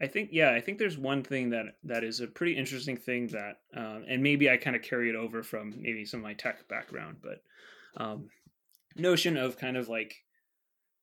[0.00, 3.28] I think yeah, I think there's one thing that that is a pretty interesting thing
[3.28, 6.32] that, um, and maybe I kind of carry it over from maybe some of my
[6.32, 7.42] tech background, but
[8.02, 8.30] um,
[8.96, 10.24] notion of kind of like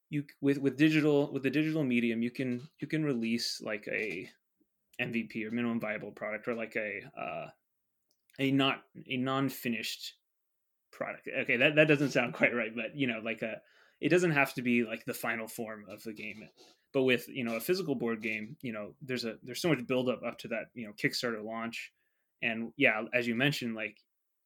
[0.10, 4.30] you with with digital with the digital medium you can you can release like a
[5.02, 7.48] mvp or minimum viable product or like a uh,
[8.40, 10.14] a not a non-finished
[10.92, 11.28] product.
[11.42, 13.56] Okay that, that doesn't sound quite right but you know like a
[14.00, 16.48] it doesn't have to be like the final form of the game.
[16.94, 19.86] But with you know a physical board game you know there's a there's so much
[19.88, 21.92] buildup up to that you know kickstarter launch.
[22.42, 23.98] And yeah as you mentioned like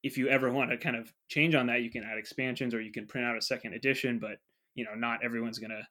[0.03, 2.81] if you ever want to kind of change on that you can add expansions or
[2.81, 4.37] you can print out a second edition but
[4.75, 5.87] you know not everyone's going to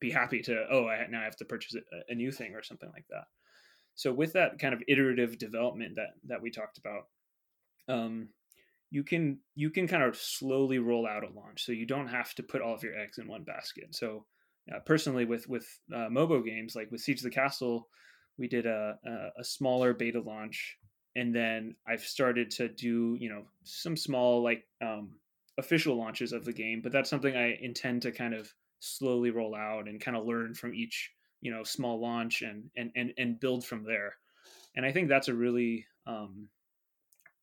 [0.00, 1.76] be happy to oh I now I have to purchase
[2.08, 3.24] a, new thing or something like that.
[3.94, 7.06] So with that kind of iterative development that that we talked about,
[7.88, 8.28] um,
[8.90, 12.34] you can you can kind of slowly roll out a launch, so you don't have
[12.34, 13.94] to put all of your eggs in one basket.
[13.94, 14.26] So
[14.72, 17.88] uh, personally, with with uh, MOBO games like with Siege of the Castle,
[18.38, 20.76] we did a, a, a smaller beta launch,
[21.16, 25.12] and then I've started to do you know some small like um,
[25.58, 29.54] official launches of the game, but that's something I intend to kind of slowly roll
[29.54, 33.40] out and kind of learn from each you know small launch and and and, and
[33.40, 34.14] build from there.
[34.74, 36.48] And I think that's a really um,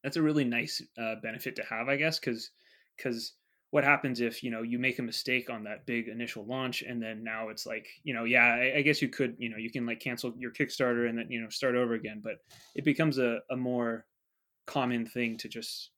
[0.03, 2.51] that's a really nice uh, benefit to have, I guess, because
[2.97, 3.33] because
[3.71, 7.01] what happens if you know you make a mistake on that big initial launch and
[7.01, 9.71] then now it's like you know yeah I, I, guess you could you know you
[9.71, 12.37] can like cancel your kickstarter and then you know start over again but
[12.75, 14.05] it becomes a, a more
[14.65, 15.91] common thing to just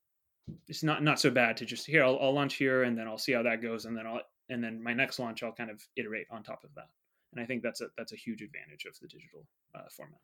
[0.68, 3.18] it's not not so bad to just here I'll, I'll launch here and then I'll
[3.18, 4.22] see how that goes and then I'll
[4.52, 6.90] and then my next launch I'll kind of iterate on top of that.
[7.32, 10.20] And I think that's a that's a huge advantage of the digital uh, format.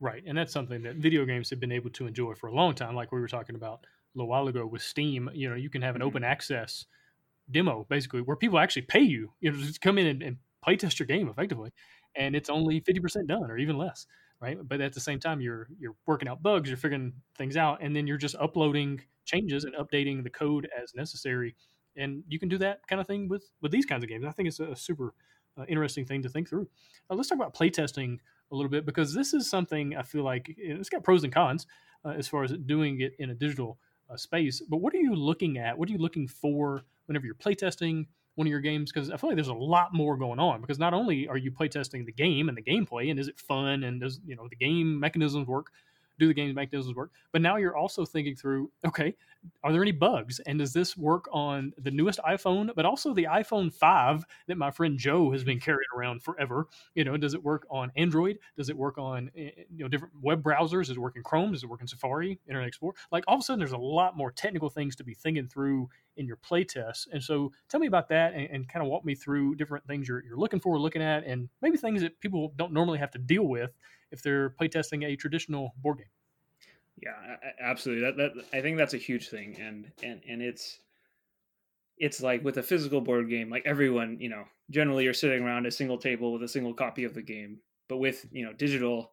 [0.00, 2.74] Right, and that's something that video games have been able to enjoy for a long
[2.74, 2.94] time.
[2.94, 5.82] Like we were talking about a little while ago with Steam, you know, you can
[5.82, 6.08] have an mm-hmm.
[6.08, 6.86] open access
[7.50, 10.76] demo basically where people actually pay you, you know, just come in and, and play
[10.76, 11.72] test your game effectively,
[12.14, 14.06] and it's only fifty percent done or even less
[14.40, 14.58] right?
[14.66, 17.94] But at the same time, you're you're working out bugs, you're figuring things out, and
[17.94, 21.54] then you're just uploading changes and updating the code as necessary.
[21.96, 24.24] And you can do that kind of thing with with these kinds of games.
[24.24, 25.14] I think it's a, super
[25.58, 26.68] uh, interesting thing to think through.
[27.10, 28.18] Uh, let's talk about playtesting
[28.50, 31.66] a little bit because this is something I feel like it's got pros and cons
[32.04, 33.78] uh, as far as doing it in a digital
[34.08, 34.62] uh, space.
[34.68, 35.76] But what are you looking at?
[35.76, 38.06] What are you looking for whenever you're playtesting?
[38.38, 38.92] One of your games?
[38.92, 40.60] Because I feel like there's a lot more going on.
[40.60, 43.84] Because not only are you playtesting the game and the gameplay, and is it fun,
[43.84, 45.72] and does you know the game mechanisms work,
[46.18, 47.10] do the game's mechanisms work?
[47.32, 49.14] But now you're also thinking through, okay,
[49.62, 50.40] are there any bugs?
[50.40, 54.70] And does this work on the newest iPhone, but also the iPhone 5 that my
[54.70, 56.66] friend Joe has been carrying around forever?
[56.94, 58.38] You know, does it work on Android?
[58.56, 60.86] Does it work on eh, eh, you know different web browsers?
[60.86, 61.52] Does it work in Chrome?
[61.52, 62.94] Does it work in Safari, Internet Explorer?
[63.10, 65.88] Like all of a sudden, there's a lot more technical things to be thinking through
[66.16, 67.06] in your playtests.
[67.12, 70.08] And so, tell me about that and, and kind of walk me through different things
[70.08, 73.18] you're, you're looking for, looking at, and maybe things that people don't normally have to
[73.18, 73.70] deal with
[74.10, 76.06] if they're playtesting a traditional board game.
[77.00, 78.04] Yeah, absolutely.
[78.04, 80.80] That, that I think that's a huge thing, and and and it's
[81.96, 85.66] it's like with a physical board game, like everyone, you know, generally you're sitting around
[85.66, 87.58] a single table with a single copy of the game.
[87.88, 89.12] But with you know digital,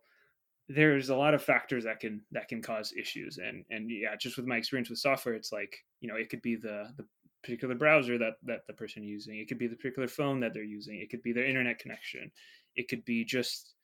[0.67, 4.37] there's a lot of factors that can that can cause issues, and and yeah, just
[4.37, 7.05] with my experience with software, it's like you know it could be the the
[7.43, 10.63] particular browser that that the person using, it could be the particular phone that they're
[10.63, 12.31] using, it could be their internet connection,
[12.75, 13.74] it could be just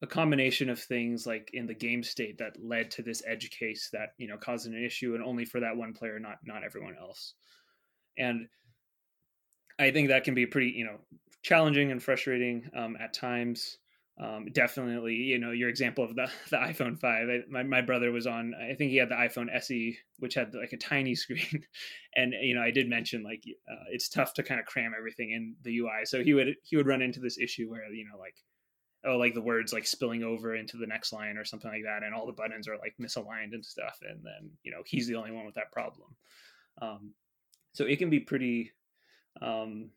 [0.00, 3.88] a combination of things like in the game state that led to this edge case
[3.92, 6.96] that you know caused an issue and only for that one player not not everyone
[6.98, 7.34] else.
[8.16, 8.48] And
[9.80, 10.98] i think that can be pretty you know
[11.42, 13.78] challenging and frustrating um, at times.
[14.20, 18.10] Um, definitely you know your example of the, the iphone 5 I, my, my brother
[18.10, 21.62] was on i think he had the iphone se which had like a tiny screen.
[22.16, 25.30] And you know i did mention like uh, it's tough to kind of cram everything
[25.30, 28.18] in the ui so he would he would run into this issue where you know
[28.18, 28.34] like
[29.06, 32.02] oh like the words like spilling over into the next line or something like that
[32.02, 35.14] and all the buttons are like misaligned and stuff and then you know he's the
[35.14, 36.08] only one with that problem.
[36.80, 37.14] Um,
[37.72, 38.72] so it can be pretty
[39.40, 39.90] um,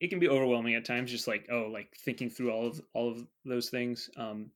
[0.00, 3.10] it can be overwhelming at times just like oh like thinking through all of all
[3.10, 4.10] of those things.
[4.16, 4.50] Um,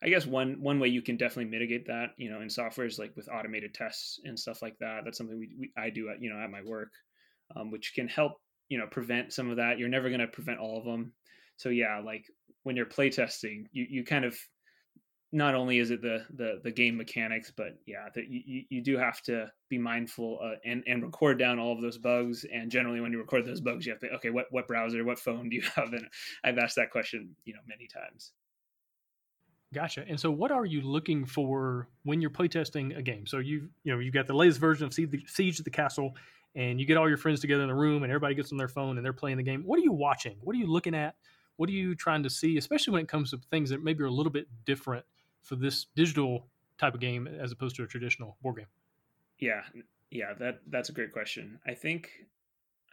[0.00, 3.00] i guess one one way you can definitely mitigate that you know in software is
[3.00, 5.00] like with automated tests and stuff like that.
[5.04, 6.92] That's something we, we i do at you know at my work
[7.56, 9.78] um, which can help you know prevent some of that.
[9.78, 11.12] You're never going to prevent all of them
[11.58, 12.24] so yeah like
[12.68, 14.36] when you're playtesting, you you kind of
[15.32, 18.98] not only is it the the the game mechanics, but yeah, that you you do
[18.98, 22.44] have to be mindful uh, and and record down all of those bugs.
[22.52, 25.18] And generally, when you record those bugs, you have to okay, what what browser, what
[25.18, 25.94] phone do you have?
[25.94, 26.06] And
[26.44, 28.32] I've asked that question, you know, many times.
[29.72, 30.04] Gotcha.
[30.06, 33.26] And so, what are you looking for when you're playtesting a game?
[33.26, 36.14] So you you know you've got the latest version of Siege of the Castle,
[36.54, 38.68] and you get all your friends together in the room, and everybody gets on their
[38.68, 39.62] phone and they're playing the game.
[39.64, 40.36] What are you watching?
[40.42, 41.14] What are you looking at?
[41.58, 44.06] What are you trying to see, especially when it comes to things that maybe are
[44.06, 45.04] a little bit different
[45.42, 46.46] for this digital
[46.78, 48.66] type of game as opposed to a traditional board game?
[49.40, 49.62] Yeah,
[50.10, 51.58] yeah, that that's a great question.
[51.66, 52.10] I think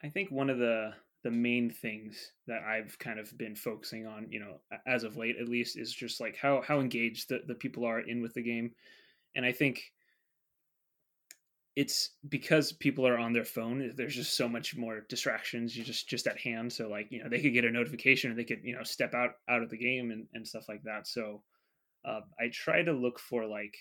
[0.04, 0.94] I think one of the
[1.24, 5.38] the main things that I've kind of been focusing on, you know, as of late
[5.40, 8.44] at least, is just like how how engaged the, the people are in with the
[8.44, 8.72] game.
[9.36, 9.94] And I think
[11.76, 16.08] it's because people are on their phone there's just so much more distractions you just
[16.08, 18.62] just at hand so like you know they could get a notification or they could
[18.64, 21.42] you know step out out of the game and, and stuff like that so
[22.06, 23.76] uh, i try to look for like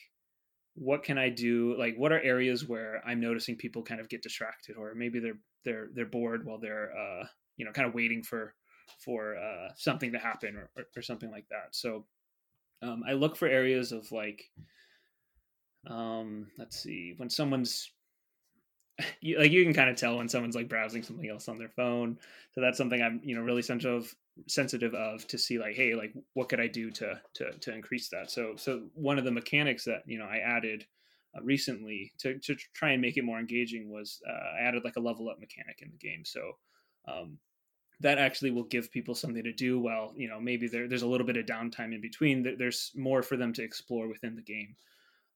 [0.75, 4.23] what can i do like what are areas where i'm noticing people kind of get
[4.23, 7.25] distracted or maybe they're they're they're bored while they're uh
[7.57, 8.55] you know kind of waiting for
[8.99, 12.05] for uh something to happen or, or, or something like that so
[12.83, 14.51] um i look for areas of like
[15.87, 17.91] um let's see when someone's
[19.21, 21.69] you, like you can kind of tell when someone's like browsing something else on their
[21.69, 22.19] phone.
[22.53, 24.15] So that's something i'm you know really sensitive
[24.47, 28.09] sensitive of to see like hey like what could i do to to to increase
[28.11, 28.31] that?
[28.31, 30.87] So so one of the mechanics that you know i added
[31.37, 34.97] uh, recently to to try and make it more engaging was uh, i added like
[34.97, 36.25] a level up mechanic in the game.
[36.25, 36.53] So
[37.09, 37.39] um
[38.01, 41.07] that actually will give people something to do while you know maybe there, there's a
[41.07, 42.57] little bit of downtime in between.
[42.59, 44.75] There's more for them to explore within the game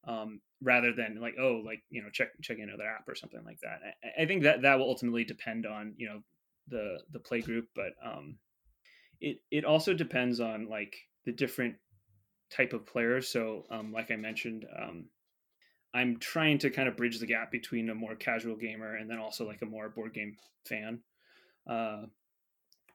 [0.08, 3.60] um, rather than like oh like you know check check another app or something like
[3.60, 3.80] that.
[4.02, 6.20] I, I, think that that will ultimately depend on you know
[6.68, 8.36] the the play group, but um,
[9.20, 10.96] it it also depends on like
[11.26, 11.76] the different
[12.50, 13.28] type of players.
[13.28, 15.04] So um, like I mentioned, um,
[15.94, 19.18] I'm trying to kind of bridge the gap between a more casual gamer and then
[19.18, 20.36] also like a more board game
[20.66, 21.00] fan.
[21.68, 22.04] Uh,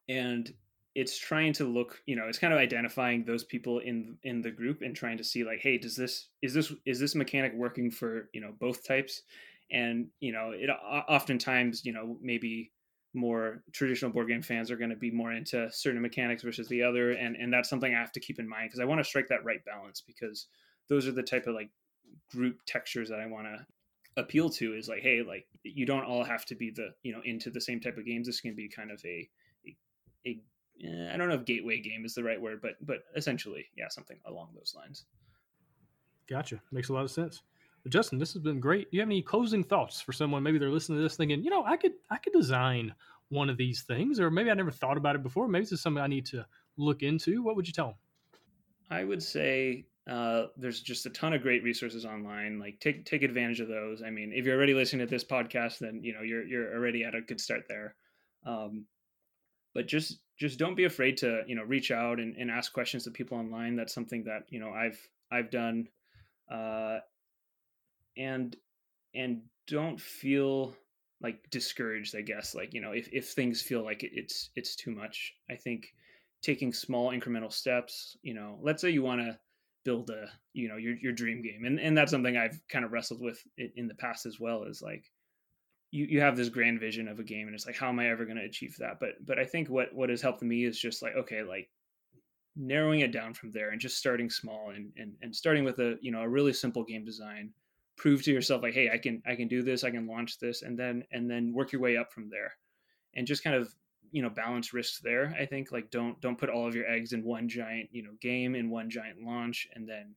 [0.09, 0.51] and
[0.95, 4.51] it's trying to look you know it's kind of identifying those people in in the
[4.51, 7.89] group and trying to see like hey does this is this is this mechanic working
[7.89, 9.23] for you know both types?
[9.71, 12.71] And you know it oftentimes you know maybe
[13.15, 16.83] more traditional board game fans are going to be more into certain mechanics versus the
[16.83, 19.03] other and and that's something i have to keep in mind because i want to
[19.03, 20.47] strike that right balance because
[20.89, 21.69] those are the type of like
[22.31, 23.65] group textures that i want to
[24.17, 27.21] appeal to is like hey like you don't all have to be the you know
[27.25, 28.27] into the same type of games.
[28.27, 29.27] This can be kind of a
[30.25, 30.39] a,
[30.83, 33.87] eh, I don't know if gateway game is the right word, but but essentially, yeah,
[33.89, 35.05] something along those lines.
[36.29, 36.61] Gotcha.
[36.71, 37.41] Makes a lot of sense.
[37.83, 38.89] Well, Justin, this has been great.
[38.91, 40.41] Do you have any closing thoughts for someone?
[40.41, 42.93] Maybe they're listening to this thinking, you know, I could I could design
[43.29, 45.47] one of these things, or maybe I never thought about it before.
[45.47, 46.45] Maybe this is something I need to
[46.77, 47.43] look into.
[47.43, 47.95] What would you tell them?
[48.89, 52.59] I would say uh, there's just a ton of great resources online.
[52.59, 54.01] Like take take advantage of those.
[54.01, 57.03] I mean, if you're already listening to this podcast, then you know you're you're already
[57.03, 57.95] at a good start there.
[58.45, 58.85] Um,
[59.73, 63.03] but just just don't be afraid to you know reach out and, and ask questions
[63.03, 63.75] to people online.
[63.75, 64.99] That's something that you know I've
[65.31, 65.87] I've done,
[66.51, 66.99] uh,
[68.17, 68.55] and
[69.15, 70.75] and don't feel
[71.21, 72.15] like discouraged.
[72.15, 75.33] I guess like you know if if things feel like it's it's too much.
[75.49, 75.93] I think
[76.41, 78.17] taking small incremental steps.
[78.21, 79.39] You know, let's say you want to
[79.85, 82.91] build a you know your your dream game, and and that's something I've kind of
[82.91, 84.63] wrestled with in the past as well.
[84.63, 85.05] Is like
[85.93, 88.09] you, you have this grand vision of a game and it's like how am i
[88.09, 88.99] ever going to achieve that?
[88.99, 91.69] But but i think what what has helped me is just like okay like
[92.55, 95.97] narrowing it down from there and just starting small and and, and starting with a
[96.01, 97.51] you know a really simple game design
[97.95, 100.63] prove to yourself like hey i can i can do this i can launch this
[100.63, 102.51] and then and then work your way up from there.
[103.15, 103.71] And just kind of
[104.11, 107.13] you know balance risks there i think like don't don't put all of your eggs
[107.13, 110.15] in one giant you know game in one giant launch and then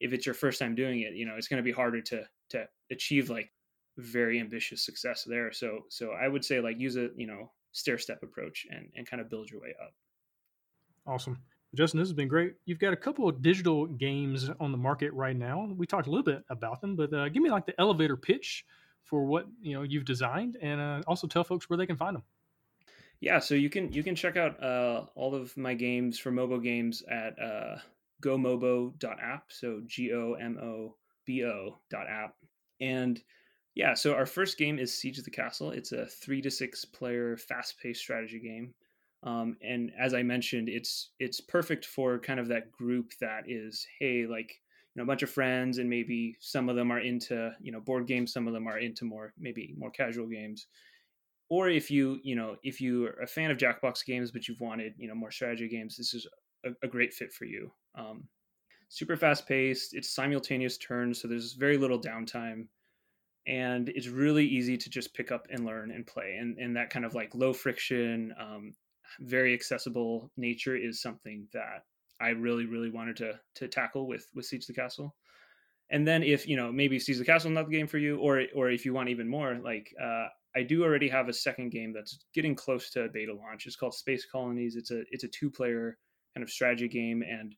[0.00, 2.24] if it's your first time doing it you know it's going to be harder to
[2.50, 3.50] to achieve like
[3.96, 5.52] very ambitious success there.
[5.52, 9.06] So so I would say like use a you know stair step approach and and
[9.06, 9.92] kind of build your way up.
[11.06, 11.38] Awesome.
[11.74, 12.54] Justin, this has been great.
[12.66, 15.68] You've got a couple of digital games on the market right now.
[15.76, 18.64] We talked a little bit about them, but uh, give me like the elevator pitch
[19.02, 22.16] for what you know you've designed, and uh, also tell folks where they can find
[22.16, 22.22] them.
[23.20, 26.62] Yeah, so you can you can check out uh, all of my games for Mobo
[26.62, 27.76] Games at uh,
[28.22, 29.44] gomobo.app.
[29.48, 32.34] So G O M O B O dot app,
[32.80, 33.20] and
[33.74, 35.70] yeah, so our first game is Siege of the Castle.
[35.70, 38.72] It's a three to six player fast paced strategy game.
[39.24, 43.86] Um, and as I mentioned, it's it's perfect for kind of that group that is,
[43.98, 44.60] hey, like
[44.94, 47.80] you know, a bunch of friends, and maybe some of them are into you know
[47.80, 50.66] board games, some of them are into more maybe more casual games.
[51.48, 54.60] Or if you you know if you are a fan of Jackbox games, but you've
[54.60, 56.28] wanted you know more strategy games, this is
[56.64, 57.72] a, a great fit for you.
[57.96, 58.28] Um,
[58.88, 59.94] super fast paced.
[59.94, 62.68] It's simultaneous turns, so there's very little downtime
[63.46, 66.90] and it's really easy to just pick up and learn and play and, and that
[66.90, 68.74] kind of like low friction um,
[69.20, 71.84] very accessible nature is something that
[72.20, 75.14] i really really wanted to to tackle with with siege the castle.
[75.90, 78.44] And then if you know maybe siege the castle not the game for you or
[78.54, 81.92] or if you want even more like uh, i do already have a second game
[81.92, 83.66] that's getting close to beta launch.
[83.66, 84.76] It's called space colonies.
[84.76, 85.98] It's a it's a two player
[86.34, 87.54] kind of strategy game and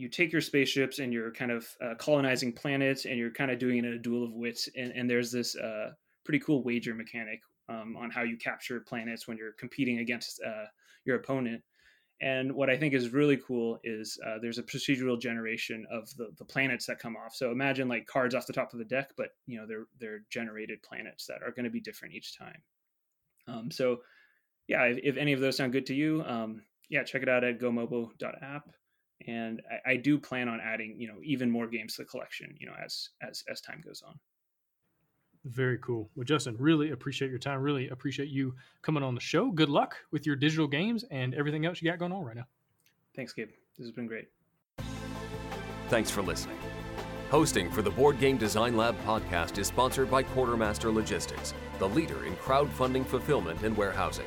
[0.00, 3.58] you take your spaceships and you're kind of uh, colonizing planets and you're kind of
[3.58, 5.90] doing it in a duel of wits and, and there's this uh,
[6.24, 10.64] pretty cool wager mechanic um, on how you capture planets when you're competing against uh,
[11.04, 11.62] your opponent.
[12.22, 16.30] And what i think is really cool is uh, there's a procedural generation of the,
[16.38, 17.34] the planets that come off.
[17.34, 20.22] So imagine like cards off the top of the deck but you know they're they're
[20.30, 22.62] generated planets that are going to be different each time.
[23.46, 23.98] Um, so
[24.66, 27.44] yeah if, if, any of those sound good to you um, yeah check it out
[27.44, 28.70] at gomobo.app
[29.26, 32.54] and I, I, do plan on adding you know even more games to the collection
[32.58, 34.14] you know as as as time goes on.
[35.44, 36.10] Very cool.
[36.14, 37.60] Well justin really appreciate your time.
[37.60, 39.50] Really appreciate you coming on the show.
[39.50, 42.46] Good luck with your digital games and everything else you got going on right now.
[43.14, 43.48] Thanks gabe.
[43.76, 44.28] This has been great.
[45.88, 46.58] Thanks for listening.
[47.30, 52.26] Hosting for the board game design lab podcast is sponsored by quartermaster logistics the leader
[52.26, 54.26] in crowdfunding fulfillment and warehousing